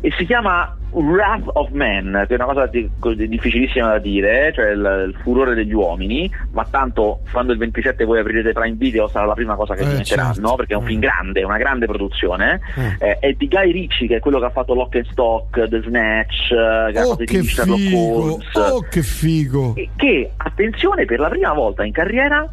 E 0.00 0.12
si 0.16 0.24
chiama 0.26 0.76
Wrath 0.92 1.48
of 1.54 1.70
Man, 1.72 2.24
che 2.26 2.34
è 2.34 2.42
una 2.42 2.44
cosa 2.52 2.66
di- 2.66 2.88
di- 3.16 3.28
difficilissima 3.28 3.88
da 3.88 3.98
dire, 3.98 4.52
cioè 4.54 4.70
il, 4.70 5.04
il 5.08 5.16
furore 5.22 5.54
degli 5.54 5.72
uomini, 5.74 6.30
ma 6.52 6.64
tanto 6.70 7.20
quando 7.32 7.52
il 7.52 7.58
27 7.58 8.04
voi 8.04 8.20
aprirete 8.20 8.52
Prime 8.52 8.76
Video 8.76 9.08
sarà 9.08 9.26
la 9.26 9.34
prima 9.34 9.56
cosa 9.56 9.74
che 9.74 9.82
Eh, 9.82 9.86
vi 9.86 9.94
metteranno, 9.96 10.32
certo. 10.34 10.54
perché 10.54 10.72
è 10.74 10.76
un 10.76 10.84
film 10.84 11.00
grande, 11.00 11.42
una 11.42 11.58
grande 11.58 11.86
produzione, 11.86 12.60
Eh. 13.00 13.08
Eh, 13.10 13.18
è 13.18 13.32
di 13.32 13.48
Guy 13.48 13.72
Ritchie, 13.72 14.06
che 14.08 14.16
è 14.16 14.20
quello 14.20 14.38
che 14.38 14.44
ha 14.46 14.50
fatto 14.50 14.74
Lock 14.74 14.94
and 14.96 15.06
Stock, 15.10 15.68
The 15.68 15.82
Snatch, 15.82 16.50
eh, 16.52 16.92
che 16.92 16.98
ha 16.98 17.04
Oh 17.04 17.08
fatto 17.10 17.24
che 17.24 17.42
Sherlock 17.42 17.80
figo, 17.80 17.98
Holmes, 17.98 18.54
oh 18.54 18.80
che 18.88 19.02
figo. 19.02 19.74
e 19.76 19.88
che, 19.96 20.30
attenzione, 20.36 21.04
per 21.04 21.18
la 21.18 21.28
prima 21.28 21.52
volta 21.52 21.84
in 21.84 21.92
carriera 21.92 22.48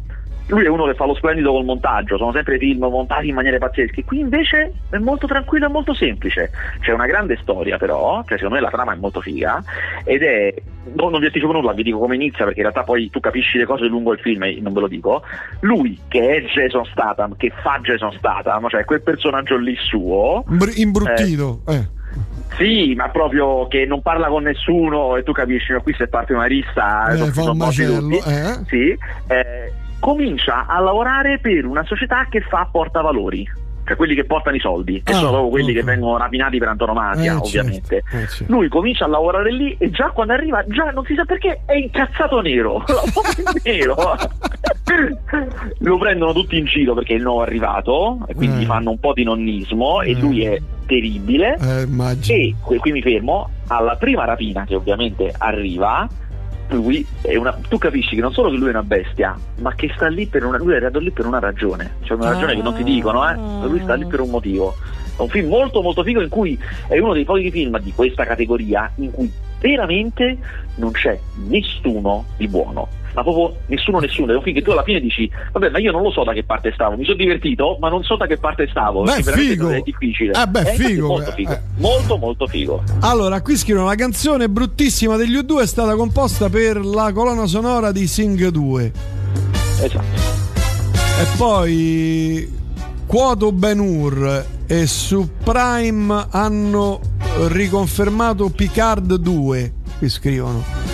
lui 0.48 0.64
è 0.64 0.68
uno 0.68 0.84
che 0.84 0.94
fa 0.94 1.06
lo 1.06 1.14
splendido 1.14 1.52
col 1.52 1.64
montaggio, 1.64 2.16
sono 2.18 2.32
sempre 2.32 2.58
film 2.58 2.80
montati 2.84 3.28
in 3.28 3.34
maniere 3.34 3.58
pazzesche. 3.58 4.04
Qui 4.04 4.18
invece 4.18 4.72
è 4.90 4.98
molto 4.98 5.26
tranquillo 5.26 5.66
e 5.66 5.70
molto 5.70 5.94
semplice. 5.94 6.50
C'è 6.80 6.92
una 6.92 7.06
grande 7.06 7.38
storia, 7.40 7.78
però, 7.78 8.22
cioè 8.26 8.36
secondo 8.36 8.56
me 8.56 8.60
la 8.60 8.70
trama 8.70 8.92
è 8.92 8.96
molto 8.96 9.20
figa. 9.20 9.62
Ed 10.04 10.22
è. 10.22 10.54
no, 10.94 11.08
non 11.08 11.20
vi 11.20 11.26
anticipo 11.26 11.52
nulla, 11.52 11.72
vi 11.72 11.82
dico 11.82 11.98
come 11.98 12.14
inizia, 12.14 12.44
perché 12.44 12.60
in 12.60 12.66
realtà 12.66 12.82
poi 12.84 13.08
tu 13.10 13.20
capisci 13.20 13.56
le 13.58 13.64
cose 13.64 13.86
lungo 13.86 14.12
il 14.12 14.18
film 14.20 14.42
e 14.44 14.58
non 14.60 14.72
ve 14.74 14.80
lo 14.80 14.88
dico. 14.88 15.22
Lui, 15.60 15.98
che 16.08 16.36
è 16.36 16.40
Jason 16.42 16.84
Statham, 16.84 17.36
che 17.36 17.50
fa 17.62 17.78
Jason 17.82 18.12
Statham, 18.12 18.68
cioè 18.68 18.84
quel 18.84 19.02
personaggio 19.02 19.56
lì 19.56 19.74
suo. 19.76 20.44
Br- 20.46 20.76
imbruttito. 20.76 21.62
Eh. 21.68 21.88
Sì, 22.56 22.94
ma 22.94 23.08
proprio 23.08 23.66
che 23.66 23.84
non 23.84 24.00
parla 24.02 24.28
con 24.28 24.44
nessuno 24.44 25.16
e 25.16 25.24
tu 25.24 25.32
capisci, 25.32 25.72
ma 25.72 25.80
qui 25.80 25.92
se 25.94 26.06
parte 26.06 26.34
una 26.34 26.44
rissa 26.44 27.08
Eh, 27.08 27.16
sono- 27.16 27.32
fa 27.32 27.50
un 27.50 27.56
macello, 27.56 27.98
tutti. 27.98 28.16
eh. 28.30 28.58
Sì, 28.68 28.96
eh, 29.26 29.72
comincia 30.04 30.66
a 30.66 30.78
lavorare 30.80 31.38
per 31.38 31.64
una 31.64 31.82
società 31.84 32.26
che 32.28 32.42
fa 32.42 32.68
portavalori, 32.70 33.48
cioè 33.86 33.96
quelli 33.96 34.14
che 34.14 34.26
portano 34.26 34.54
i 34.54 34.60
soldi, 34.60 35.00
che 35.02 35.12
Ah, 35.12 35.16
sono 35.16 35.30
proprio 35.30 35.50
quelli 35.50 35.70
ok. 35.70 35.76
che 35.78 35.82
vengono 35.82 36.18
rapinati 36.18 36.58
per 36.58 36.68
antonomasia, 36.68 37.32
Eh, 37.32 37.36
ovviamente. 37.36 38.02
certo, 38.10 38.16
eh, 38.18 38.28
certo. 38.28 38.52
Lui 38.52 38.68
comincia 38.68 39.06
a 39.06 39.08
lavorare 39.08 39.50
lì 39.50 39.74
e 39.78 39.88
già 39.90 40.10
quando 40.10 40.34
arriva, 40.34 40.62
già 40.68 40.90
non 40.90 41.04
si 41.06 41.14
sa 41.14 41.24
perché, 41.24 41.62
è 41.64 41.72
incazzato 41.76 42.42
nero. 42.42 42.84
nero. 43.64 43.96
Lo 45.78 45.96
prendono 45.96 46.34
tutti 46.34 46.58
in 46.58 46.66
giro 46.66 46.92
perché 46.92 47.14
è 47.14 47.16
il 47.16 47.22
nuovo 47.22 47.40
arrivato, 47.40 48.18
e 48.26 48.34
quindi 48.34 48.64
Eh. 48.64 48.66
fanno 48.66 48.90
un 48.90 48.98
po' 48.98 49.14
di 49.14 49.24
nonnismo 49.24 50.02
e 50.02 50.10
Eh. 50.10 50.14
lui 50.20 50.44
è 50.44 50.60
terribile. 50.86 51.56
Eh. 51.58 52.54
E 52.68 52.78
qui 52.78 52.92
mi 52.92 53.00
fermo, 53.00 53.48
alla 53.68 53.96
prima 53.96 54.26
rapina 54.26 54.64
che 54.66 54.74
ovviamente 54.74 55.32
arriva, 55.38 56.06
lui 56.74 57.06
è 57.22 57.36
una, 57.36 57.58
tu 57.68 57.78
capisci 57.78 58.14
che 58.14 58.20
non 58.20 58.32
solo 58.32 58.50
che 58.50 58.56
lui 58.56 58.68
è 58.68 58.70
una 58.70 58.82
bestia, 58.82 59.36
ma 59.60 59.74
che 59.74 59.90
sta 59.94 60.08
lì 60.08 60.26
per 60.26 60.44
una, 60.44 60.58
lui 60.58 60.72
è 60.72 60.76
arrivato 60.76 60.98
lì 60.98 61.10
per 61.10 61.26
una 61.26 61.38
ragione, 61.38 61.96
c'è 62.02 62.14
una 62.14 62.30
ragione 62.30 62.54
che 62.54 62.62
non 62.62 62.74
ti 62.74 62.82
dicono, 62.82 63.28
eh, 63.28 63.34
ma 63.34 63.64
lui 63.66 63.80
sta 63.80 63.94
lì 63.94 64.06
per 64.06 64.20
un 64.20 64.30
motivo. 64.30 64.74
È 65.16 65.20
un 65.20 65.28
film 65.28 65.48
molto 65.48 65.80
molto 65.80 66.02
figo 66.02 66.20
in 66.20 66.28
cui 66.28 66.58
è 66.88 66.98
uno 66.98 67.12
dei 67.12 67.24
pochi 67.24 67.50
film 67.50 67.78
di 67.78 67.92
questa 67.92 68.24
categoria 68.24 68.90
in 68.96 69.12
cui 69.12 69.30
veramente 69.60 70.36
non 70.76 70.90
c'è 70.90 71.18
nessuno 71.48 72.24
di 72.36 72.48
buono. 72.48 72.88
Ma 73.14 73.22
proprio 73.22 73.56
nessuno, 73.66 73.98
nessuno. 74.00 74.32
È 74.32 74.36
un 74.36 74.42
film 74.42 74.56
che 74.56 74.62
tu 74.62 74.70
alla 74.70 74.82
fine 74.82 75.00
dici, 75.00 75.30
vabbè, 75.52 75.70
ma 75.70 75.78
io 75.78 75.92
non 75.92 76.02
lo 76.02 76.10
so 76.10 76.24
da 76.24 76.32
che 76.32 76.42
parte 76.44 76.72
stavo, 76.74 76.96
mi 76.96 77.04
sono 77.04 77.16
divertito, 77.16 77.76
ma 77.80 77.88
non 77.88 78.02
so 78.02 78.16
da 78.16 78.26
che 78.26 78.36
parte 78.38 78.66
stavo. 78.68 79.02
Beh, 79.02 79.22
figo. 79.22 79.70
è 79.70 79.80
difficile. 79.80 80.32
Eh, 80.32 80.46
beh, 80.46 80.60
Eh, 80.60 80.74
figo, 80.74 81.06
Molto 81.06 81.30
eh. 81.30 81.34
figo. 81.34 81.58
Molto, 81.78 82.16
molto 82.16 82.46
figo. 82.46 82.82
Allora, 83.00 83.40
qui 83.40 83.56
scrivono 83.56 83.86
la 83.86 83.94
canzone 83.94 84.48
bruttissima 84.48 85.16
degli 85.16 85.36
U2 85.36 85.60
è 85.62 85.66
stata 85.66 85.94
composta 85.94 86.48
per 86.48 86.84
la 86.84 87.12
colonna 87.12 87.46
sonora 87.46 87.92
di 87.92 88.06
Sing 88.06 88.48
2. 88.48 88.92
Esatto. 89.80 90.04
E 91.20 91.26
poi 91.36 92.52
Quoto 93.06 93.52
Ben-Hur 93.52 94.44
e 94.66 94.86
su 94.86 95.28
Prime 95.44 96.26
hanno 96.30 97.00
riconfermato 97.48 98.48
Picard 98.48 99.14
2. 99.14 99.72
Qui 99.98 100.08
scrivono. 100.08 100.93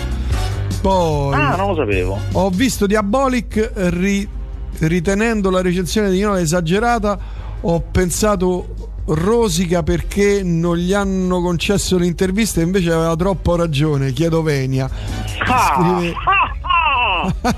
Poi 0.80 1.34
Ah, 1.34 1.56
non 1.56 1.68
lo 1.68 1.74
sapevo. 1.76 2.18
ho 2.32 2.50
visto 2.50 2.86
Diabolic 2.86 3.72
ri- 3.74 4.28
ritenendo 4.78 5.50
la 5.50 5.60
recensione 5.60 6.10
di 6.10 6.18
Inola 6.18 6.40
esagerata. 6.40 7.18
Ho 7.62 7.80
pensato 7.90 8.74
rosica 9.06 9.82
perché 9.82 10.42
non 10.42 10.76
gli 10.76 10.92
hanno 10.94 11.40
concesso 11.42 11.98
l'intervista 11.98 12.60
e 12.60 12.64
invece 12.64 12.92
aveva 12.92 13.14
troppo 13.16 13.56
ragione. 13.56 14.12
Chiedo 14.12 14.42
venia. 14.42 14.88
Scrive, 15.26 16.14
Ah, 16.62 17.26
ah. 17.42 17.54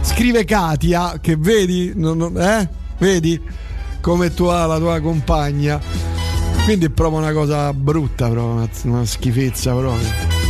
scrive 0.00 0.44
Katia 0.44 1.18
che 1.20 1.36
vedi, 1.36 1.92
non- 1.94 2.16
non- 2.16 2.40
eh? 2.40 2.68
vedi 2.98 3.38
come 4.00 4.32
tu 4.32 4.44
ha 4.44 4.64
la 4.64 4.78
tua 4.78 5.00
compagna. 5.00 5.78
Quindi 6.64 6.86
è 6.86 6.90
proprio 6.90 7.18
una 7.20 7.32
cosa 7.32 7.72
brutta, 7.74 8.28
proprio 8.28 8.54
una, 8.54 8.68
una 8.84 9.04
schifezza 9.04 9.74
proprio. 9.74 10.08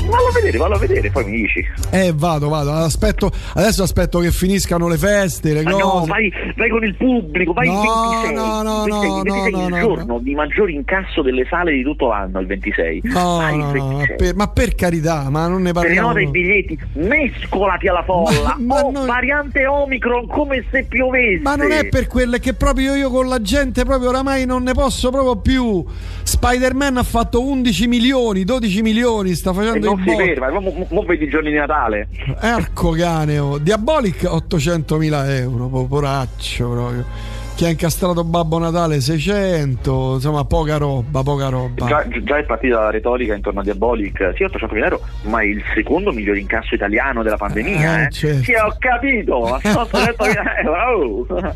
Vallo 0.09 0.29
a 0.29 0.33
vedere, 0.33 0.59
vallo 0.59 0.75
a 0.75 0.79
vedere, 0.79 1.11
poi 1.11 1.25
mi 1.25 1.40
dici. 1.42 1.64
Eh, 1.90 2.12
vado, 2.14 2.49
vado. 2.49 2.73
Aspetto, 2.73 3.31
adesso 3.55 3.83
aspetto 3.83 4.19
che 4.21 4.31
finiscano 4.31 4.88
le 4.88 4.97
feste, 4.97 5.53
le 5.53 5.62
cose. 5.62 5.77
no, 5.77 6.05
vai, 6.07 6.33
vai 6.57 6.69
con 6.71 6.85
il 6.85 6.95
pubblico, 6.95 7.53
vai 7.53 7.69
No, 7.69 7.83
il 7.83 8.31
26. 8.33 8.35
no, 8.35 8.62
no, 8.62 8.85
il 8.85 8.92
26, 8.92 9.09
no, 9.11 9.16
il 9.16 9.23
26 9.23 9.51
no, 9.53 9.66
il 9.66 9.69
no, 9.73 9.79
giorno 9.81 10.05
no. 10.14 10.19
di 10.21 10.35
maggior 10.35 10.71
incasso 10.71 11.23
delle 11.23 11.47
sale 11.49 11.73
di 11.73 11.83
tutto 11.83 12.09
l'anno, 12.09 12.38
il 12.40 12.47
26. 12.47 13.01
No, 13.05 13.37
Vai 13.38 13.55
il 13.55 13.59
no, 13.61 13.73
no, 13.73 13.85
ma 13.92 13.97
26. 13.99 14.16
per, 14.16 14.35
ma 14.37 14.47
per 14.49 14.75
carità, 14.75 15.29
ma 15.31 15.47
non 15.49 15.62
ne 15.62 15.73
parliamo. 15.73 16.12
Prenota 16.12 16.21
i 16.21 16.31
biglietti, 16.31 16.79
mescolati 16.95 17.88
alla 17.88 18.03
folla. 18.05 18.57
Ma- 18.59 18.75
ma 18.77 18.85
oh, 18.85 18.90
noi- 18.90 19.07
variante 19.07 19.66
Omicron 19.66 20.27
come 20.29 20.64
se 20.71 20.85
piovesse. 20.85 21.42
Ma 21.42 21.57
non 21.57 21.73
è 21.73 21.88
per 21.88 22.07
quelle 22.07 22.38
che 22.38 22.55
proprio 22.55 22.95
io 22.95 23.11
con 23.11 23.29
la 23.29 23.40
gente 23.42 23.85
proprio 23.85 24.11
oramai 24.11 24.47
non 24.47 24.62
ne 24.62 24.73
posso 24.73 25.11
proprio 25.11 25.37
più. 25.37 25.85
Spider-Man 26.23 26.97
ha 26.97 27.03
fatto 27.03 27.42
11 27.42 27.87
milioni, 27.87 28.45
12 28.45 28.83
milioni, 28.83 29.35
sta 29.35 29.53
facendo 29.53 29.96
non 29.97 30.05
il 30.07 30.29
si 30.29 30.35
ferma, 30.35 30.61
mo, 30.61 30.71
mo- 30.71 30.87
mo 30.91 31.03
vedi 31.03 31.25
i 31.25 31.29
giorni 31.29 31.51
di 31.51 31.57
Natale. 31.57 32.09
Erco 32.41 32.91
cane, 32.91 33.39
oh. 33.39 33.59
Diabolic 33.59 34.23
800.000 34.23 35.31
euro, 35.41 35.67
poporaccio 35.69 36.69
proprio. 36.71 37.05
Chi 37.57 37.65
ha 37.65 37.69
incastrato 37.71 38.23
Babbo 38.23 38.59
Natale 38.59 39.01
600, 39.01 40.15
insomma 40.17 40.45
poca 40.45 40.77
roba, 40.77 41.23
poca 41.23 41.49
roba. 41.49 41.87
Già, 41.87 42.07
già 42.23 42.37
è 42.37 42.45
partita 42.45 42.81
la 42.81 42.91
retorica 42.91 43.35
intorno 43.35 43.61
a 43.61 43.63
Diabolic, 43.63 44.33
sì 44.37 44.43
800.000 44.45 44.77
euro, 44.83 45.01
ma 45.23 45.43
il 45.43 45.63
secondo 45.75 46.13
miglior 46.13 46.37
incasso 46.37 46.75
italiano 46.75 47.23
della 47.23 47.39
pandemia. 47.39 48.01
Eh, 48.01 48.05
Eh, 48.05 48.11
certo. 48.11 48.43
Sì, 48.43 48.53
ho 48.53 48.77
capito, 48.79 49.39
ma 49.49 49.57
800.000 49.57 50.65
euro. 50.67 51.27
oh. 51.29 51.53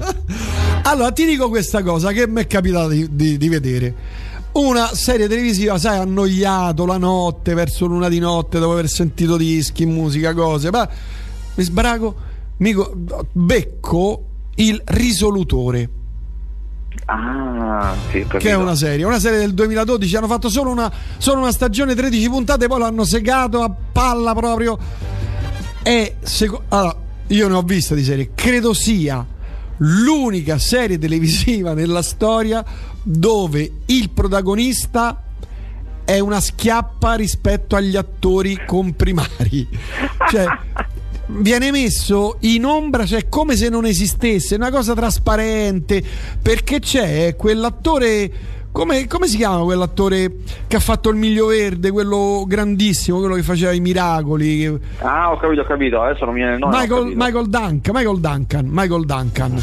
Allora 0.84 1.12
ti 1.12 1.26
dico 1.26 1.50
questa 1.50 1.82
cosa 1.82 2.12
che 2.12 2.26
mi 2.26 2.40
è 2.40 2.46
capitato 2.46 2.88
di, 2.88 3.06
di- 3.10 3.36
di 3.36 3.48
vedere. 3.50 3.94
Una 4.52 4.86
serie 4.94 5.28
televisiva, 5.28 5.78
sai, 5.78 5.98
annoiato 5.98 6.84
la 6.84 6.96
notte, 6.98 7.54
verso 7.54 7.86
l'una 7.86 8.08
di 8.08 8.18
notte, 8.18 8.58
dopo 8.58 8.72
aver 8.72 8.88
sentito 8.88 9.36
dischi, 9.36 9.86
musica, 9.86 10.34
cose. 10.34 10.70
Ma 10.70 10.88
mi 11.54 11.64
sbraco, 11.64 12.14
mi 12.58 12.72
co- 12.72 12.92
becco 13.32 14.24
il 14.56 14.80
risolutore. 14.86 15.88
Ah, 17.06 17.94
sì, 18.10 18.26
che 18.26 18.50
è 18.50 18.54
una 18.54 18.74
serie, 18.74 19.04
una 19.04 19.20
serie 19.20 19.38
del 19.38 19.54
2012. 19.54 20.16
Hanno 20.16 20.26
fatto 20.26 20.48
solo 20.48 20.70
una, 20.70 20.92
solo 21.18 21.40
una 21.40 21.52
stagione, 21.52 21.94
13 21.94 22.28
puntate, 22.28 22.66
poi 22.66 22.80
l'hanno 22.80 23.04
segato 23.04 23.62
a 23.62 23.70
palla 23.70 24.34
proprio. 24.34 24.76
E 25.82 26.16
seco- 26.22 26.64
allora, 26.68 26.96
io 27.28 27.48
ne 27.48 27.54
ho 27.54 27.62
viste 27.62 27.94
di 27.94 28.02
serie, 28.02 28.30
credo 28.34 28.72
sia 28.74 29.24
l'unica 29.82 30.58
serie 30.58 30.98
televisiva 30.98 31.74
nella 31.74 32.02
storia 32.02 32.64
dove 33.02 33.70
il 33.86 34.10
protagonista 34.10 35.22
è 36.04 36.18
una 36.18 36.40
schiappa 36.40 37.14
rispetto 37.14 37.76
agli 37.76 37.96
attori 37.96 38.64
comprimari. 38.66 39.68
Cioè, 40.28 40.44
viene 41.38 41.70
messo 41.70 42.38
in 42.40 42.64
ombra, 42.64 43.06
cioè 43.06 43.28
come 43.28 43.56
se 43.56 43.68
non 43.68 43.86
esistesse, 43.86 44.56
una 44.56 44.70
cosa 44.70 44.94
trasparente, 44.94 46.02
perché 46.40 46.80
c'è 46.80 47.36
quell'attore. 47.36 48.58
Come, 48.72 49.08
come, 49.08 49.26
si 49.26 49.36
chiama 49.36 49.64
quell'attore 49.64 50.36
che 50.68 50.76
ha 50.76 50.80
fatto 50.80 51.08
il 51.10 51.16
miglio 51.16 51.46
verde, 51.46 51.90
quello 51.90 52.44
grandissimo, 52.46 53.18
quello 53.18 53.34
che 53.34 53.42
faceva 53.42 53.72
i 53.72 53.80
miracoli? 53.80 54.64
Ah, 55.00 55.32
ho 55.32 55.36
capito, 55.38 55.62
ho 55.62 55.64
capito. 55.64 56.00
Adesso 56.00 56.24
non 56.24 56.34
mi 56.34 56.40
viene 56.40 56.54
il 56.54 56.60
nome. 56.60 56.78
Michael, 56.78 57.12
Michael 57.16 57.48
Duncan, 57.48 57.94
Michael 57.94 58.20
Duncan, 58.20 58.66
Michael 58.68 59.04
Duncan. 59.04 59.62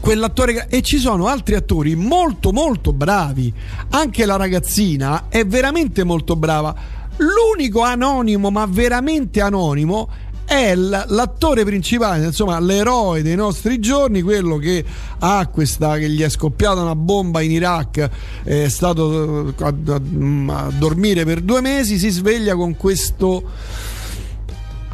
Quell'attore 0.00 0.68
e 0.68 0.82
ci 0.82 0.98
sono 0.98 1.26
altri 1.26 1.56
attori 1.56 1.96
molto 1.96 2.52
molto 2.52 2.92
bravi. 2.92 3.52
Anche 3.90 4.24
la 4.24 4.36
ragazzina 4.36 5.24
è 5.28 5.44
veramente 5.44 6.04
molto 6.04 6.36
brava. 6.36 6.74
L'unico 7.16 7.80
anonimo, 7.80 8.50
ma 8.50 8.66
veramente 8.68 9.40
anonimo, 9.40 10.08
è 10.46 10.74
l'attore 10.76 11.64
principale, 11.64 12.24
insomma, 12.24 12.60
l'eroe 12.60 13.22
dei 13.22 13.34
nostri 13.34 13.80
giorni, 13.80 14.22
quello 14.22 14.56
che 14.58 14.84
ha 15.18 15.46
questa 15.48 15.98
che 15.98 16.08
gli 16.08 16.22
è 16.22 16.28
scoppiata 16.28 16.80
una 16.80 16.94
bomba 16.94 17.40
in 17.40 17.50
Iraq, 17.50 18.08
è 18.44 18.68
stato 18.68 19.52
a, 19.58 19.66
a, 19.66 20.00
a 20.46 20.70
dormire 20.70 21.24
per 21.24 21.40
due 21.40 21.60
mesi, 21.60 21.98
si 21.98 22.10
sveglia 22.10 22.54
con 22.54 22.76
questo 22.76 23.42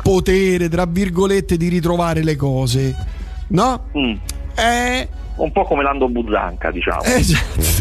potere, 0.03 0.69
tra 0.71 0.87
virgolette, 0.87 1.59
di 1.59 1.69
ritrovare 1.69 2.23
le 2.23 2.37
cose. 2.37 2.97
No? 3.49 3.85
Mm. 3.97 4.15
È 4.55 5.09
un 5.37 5.53
po' 5.53 5.65
come 5.65 5.83
Lando 5.83 6.09
Buzzanca, 6.09 6.71
diciamo. 6.71 7.03
Esatto. 7.03 7.72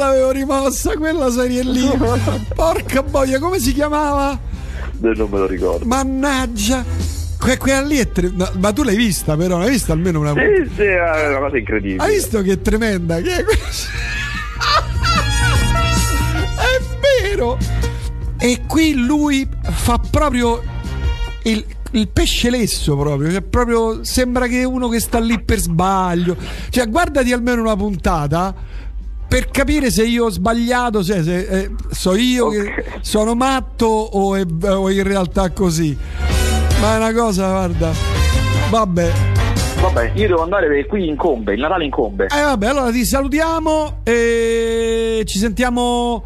L'avevo 0.00 0.30
rimossa 0.30 0.96
quella 0.96 1.30
serie 1.30 1.62
lì. 1.62 1.88
Porca 2.54 3.02
boia, 3.02 3.38
come 3.38 3.58
si 3.60 3.72
chiamava? 3.72 4.38
Non 4.98 5.28
me 5.30 5.38
lo 5.38 5.46
ricordo. 5.46 5.84
Mannaggia. 5.84 6.84
Que- 7.38 7.56
quella 7.56 7.80
lì 7.80 7.96
è 7.96 8.10
tre- 8.10 8.30
no, 8.34 8.50
ma 8.58 8.72
tu 8.72 8.82
l'hai 8.82 8.96
vista 8.96 9.36
però, 9.36 9.58
l'hai 9.58 9.70
vista 9.70 9.92
almeno 9.92 10.20
una 10.20 10.32
volta? 10.34 10.48
Sì, 10.64 10.70
sì, 10.74 10.82
è 10.82 11.28
una 11.28 11.38
cosa 11.38 11.56
incredibile. 11.56 12.02
Hai 12.02 12.14
visto 12.14 12.42
che 12.42 12.52
è 12.52 12.60
tremenda? 12.60 13.20
Che 13.20 13.36
è, 13.36 13.44
è 16.56 16.80
vero! 17.22 17.56
E 18.38 18.60
qui 18.66 18.94
lui 18.94 19.48
fa 19.62 19.98
proprio 20.10 20.62
il, 21.44 21.64
il 21.92 22.08
pesce 22.08 22.50
lesso 22.50 22.96
proprio, 22.96 23.30
cioè 23.30 23.42
proprio 23.42 24.04
sembra 24.04 24.46
che 24.46 24.60
è 24.60 24.64
uno 24.64 24.88
che 24.88 25.00
sta 25.00 25.18
lì 25.18 25.42
per 25.42 25.58
sbaglio. 25.60 26.36
Cioè, 26.68 26.88
guardati 26.88 27.32
almeno 27.32 27.62
una 27.62 27.76
puntata 27.76 28.54
per 29.30 29.48
capire 29.48 29.92
se 29.92 30.02
io 30.02 30.24
ho 30.24 30.30
sbagliato, 30.30 31.04
cioè 31.04 31.22
se 31.22 31.38
eh, 31.38 31.70
so 31.88 32.16
io 32.16 32.46
okay. 32.46 32.64
che 32.64 32.84
sono 33.02 33.36
matto 33.36 33.86
o, 33.86 34.34
è, 34.34 34.44
o 34.64 34.90
in 34.90 35.04
realtà 35.04 35.52
così. 35.52 35.96
Ma 36.80 36.94
è 36.94 36.96
una 36.96 37.12
cosa, 37.12 37.48
guarda. 37.48 37.92
Vabbè. 38.70 39.12
Vabbè, 39.80 40.12
io 40.16 40.26
devo 40.26 40.42
andare 40.42 40.84
qui 40.86 41.06
incombe, 41.08 41.54
il 41.54 41.60
Natale 41.60 41.84
incombe. 41.84 42.24
Eh 42.24 42.42
vabbè, 42.42 42.66
allora 42.66 42.90
ti 42.90 43.04
salutiamo 43.06 44.00
e 44.02 45.22
ci 45.24 45.38
sentiamo 45.38 46.24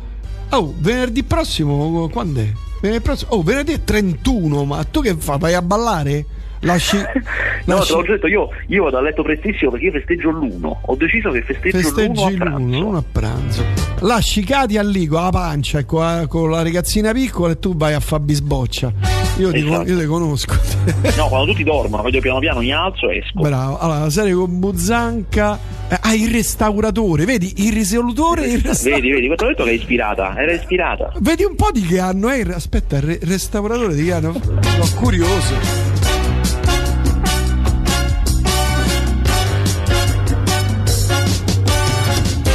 Oh, 0.48 0.72
venerdì 0.78 1.24
prossimo 1.24 2.08
quando 2.08 2.40
è? 2.40 2.50
Venerdì 2.80 3.02
prossimo. 3.02 3.32
Oh, 3.32 3.42
venerdì 3.42 3.84
31, 3.84 4.64
ma 4.64 4.82
tu 4.84 5.02
che 5.02 5.14
fai? 5.14 5.38
Vai 5.38 5.52
a 5.52 5.60
ballare? 5.60 6.24
Lasci, 6.64 6.96
no, 7.66 7.76
lasci... 7.76 7.92
te 7.92 7.96
l'ho 7.96 8.02
detto 8.02 8.26
io, 8.26 8.48
io 8.68 8.84
vado 8.84 8.98
a 8.98 9.00
letto 9.02 9.22
prestissimo 9.22 9.70
perché 9.70 9.86
io 9.86 9.92
festeggio 9.92 10.30
l'1. 10.30 10.72
Ho 10.82 10.96
deciso 10.96 11.30
che 11.30 11.42
festeggio 11.42 11.78
Festeggi 11.78 12.20
l'1 12.20 12.34
a 12.34 12.38
pranzo. 12.38 12.78
L'1, 12.78 12.96
a 12.96 13.04
pranzo. 13.12 13.64
Lasci 14.00 14.44
Cati 14.44 14.78
lì 14.82 15.06
con 15.06 15.22
la 15.22 15.30
pancia 15.30 15.78
e 15.78 15.84
con, 15.84 16.26
con 16.28 16.50
la, 16.50 16.62
ragazzina 16.62 17.12
piccola 17.12 17.52
e 17.52 17.58
tu 17.58 17.76
vai 17.76 17.94
a 17.94 18.00
fare 18.00 18.22
bisboccia. 18.22 18.92
Io, 19.38 19.52
esatto. 19.52 19.84
ti, 19.84 19.90
io 19.90 19.98
ti 19.98 20.06
conosco. 20.06 20.54
no, 21.16 21.28
quando 21.28 21.50
tutti 21.50 21.64
dormono, 21.64 22.02
vedo 22.02 22.20
piano 22.20 22.38
piano 22.38 22.60
mi 22.60 22.72
alzo 22.72 23.10
e 23.10 23.18
esco. 23.18 23.40
Bravo. 23.40 23.78
Allora, 23.78 23.98
la 24.00 24.10
serie 24.10 24.32
con 24.32 24.58
Buzzanca. 24.58 25.58
Eh, 25.88 25.98
ah, 26.00 26.14
il 26.14 26.30
restauratore, 26.30 27.26
vedi? 27.26 27.66
Il 27.66 27.72
risolutore 27.72 28.46
il 28.46 28.62
restauratore. 28.62 29.00
Vedi, 29.00 29.10
vedi, 29.10 29.26
questo 29.26 29.44
ho 29.44 29.48
detto 29.48 29.64
che 29.64 29.70
è 29.70 29.74
ispirata. 29.74 30.34
Era 30.36 30.52
ispirata. 30.52 31.12
Vedi 31.18 31.44
un 31.44 31.56
po' 31.56 31.70
di 31.70 31.82
che 31.82 31.98
anno 31.98 32.28
è? 32.30 32.40
Aspetta, 32.40 32.96
il 32.96 33.18
restauratore 33.22 33.94
di 33.94 34.04
che 34.04 34.12
anno? 34.12 34.32
Sono 34.32 35.00
curioso. 35.00 35.93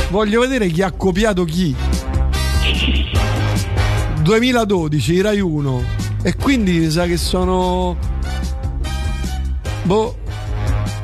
Voglio 0.10 0.42
vedere 0.42 0.68
chi 0.68 0.82
ha 0.82 0.92
copiato 0.92 1.44
chi. 1.44 1.76
2012, 4.22 5.22
Rai 5.22 5.40
1. 5.40 5.84
E 6.24 6.36
quindi 6.36 6.80
mi 6.80 6.90
sa 6.90 7.06
che 7.06 7.18
sono. 7.18 7.96
Boh. 9.84 10.18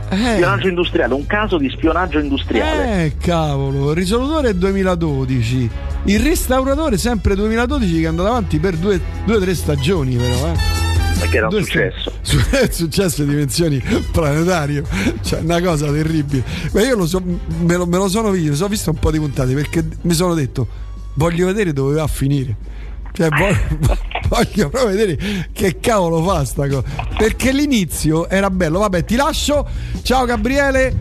Eh. 0.09 0.15
Spionaggio 0.15 0.67
industriale, 0.67 1.13
un 1.13 1.25
caso 1.25 1.57
di 1.57 1.69
spionaggio 1.69 2.19
industriale. 2.19 3.05
Eh, 3.05 3.17
cavolo, 3.17 3.91
il 3.91 3.95
risolutore 3.95 4.49
è 4.49 4.53
2012. 4.53 5.69
Il 6.05 6.19
restauratore 6.19 6.97
sempre 6.97 7.35
2012 7.35 7.99
che 7.99 8.05
è 8.05 8.07
andato 8.07 8.29
avanti 8.29 8.59
per 8.59 8.75
due 8.75 8.99
o 9.27 9.39
tre 9.39 9.55
stagioni 9.55 10.15
però, 10.15 10.47
eh 10.47 10.74
perché 11.19 11.37
era 11.37 11.47
un 11.47 11.53
successo. 11.53 12.11
È 12.51 12.69
successo 12.71 13.23
di 13.23 13.29
dimensioni 13.29 13.81
planetarie, 14.11 14.83
cioè 15.21 15.39
una 15.39 15.61
cosa 15.61 15.91
terribile. 15.91 16.43
Ma 16.71 16.81
io 16.81 16.95
lo 16.95 17.07
so, 17.07 17.21
me, 17.21 17.75
lo, 17.75 17.85
me 17.85 17.97
lo 17.97 18.07
sono 18.07 18.29
visto, 18.31 18.65
ho 18.65 18.67
visto 18.67 18.91
un 18.91 18.97
po' 18.97 19.11
di 19.11 19.19
puntate 19.19 19.53
perché 19.53 19.85
mi 20.01 20.13
sono 20.13 20.33
detto 20.33 20.67
voglio 21.15 21.45
vedere 21.47 21.73
dove 21.73 21.95
va 21.95 22.03
a 22.03 22.07
finire. 22.07 22.73
Cioè, 23.11 23.29
voglio, 23.29 23.97
voglio 24.27 24.69
proprio 24.69 24.87
vedere 24.87 25.47
che 25.53 25.79
cavolo 25.79 26.21
fa 26.23 26.43
sta 26.43 26.67
cosa. 26.67 26.83
Perché 27.17 27.51
l'inizio 27.51 28.27
era 28.27 28.49
bello. 28.49 28.79
Vabbè, 28.79 29.05
ti 29.05 29.15
lascio. 29.15 29.65
Ciao 30.01 30.25
Gabriele. 30.25 30.93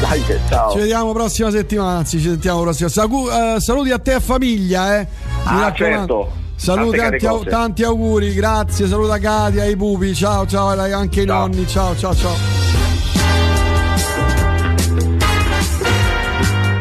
Dai, 0.00 0.22
ciao. 0.48 0.72
Ci 0.72 0.78
vediamo 0.78 1.12
prossima 1.12 1.50
settimana. 1.50 1.98
Anzi, 1.98 2.18
ci 2.18 2.28
sentiamo 2.28 2.60
prossima. 2.60 2.90
Uh, 3.04 3.58
saluti 3.58 3.90
a 3.90 3.98
te 3.98 4.10
e 4.10 4.14
a 4.14 4.20
famiglia, 4.20 4.98
eh. 4.98 5.06
Mi 5.46 5.62
ah, 5.62 5.72
certo. 5.72 6.40
Saluti, 6.62 6.96
tanti, 6.96 7.26
au- 7.26 7.42
tanti, 7.42 7.82
auguri, 7.82 8.32
grazie. 8.34 8.86
Saluta 8.86 9.18
Katia, 9.18 9.64
i 9.64 9.74
pupi. 9.74 10.14
Ciao, 10.14 10.46
ciao, 10.46 10.68
anche 10.68 11.22
i 11.22 11.26
ciao. 11.26 11.38
nonni. 11.40 11.66
Ciao, 11.66 11.96
ciao, 11.96 12.14
ciao. 12.14 12.36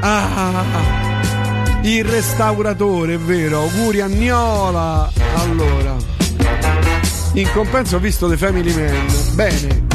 Ah, 0.02 1.80
il 1.82 2.06
restauratore, 2.06 3.16
è 3.16 3.18
vero. 3.18 3.62
Auguri 3.62 4.02
a 4.02 4.06
Niola. 4.06 5.12
Allora, 5.38 5.96
in 7.34 7.50
compenso 7.52 7.96
ho 7.96 8.00
visto 8.00 8.30
The 8.30 8.38
Family 8.38 8.76
Man. 8.76 9.06
Bene. 9.34 9.88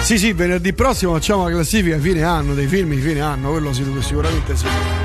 Sì, 0.00 0.16
sì, 0.16 0.32
venerdì 0.32 0.72
prossimo 0.72 1.12
facciamo 1.12 1.44
la 1.44 1.50
classifica 1.50 1.98
fine 1.98 2.22
anno, 2.22 2.54
dei 2.54 2.66
film 2.66 2.94
di 2.94 3.00
fine 3.02 3.20
anno, 3.20 3.50
quello 3.50 3.74
sicuramente 3.74 4.56
sì. 4.56 5.01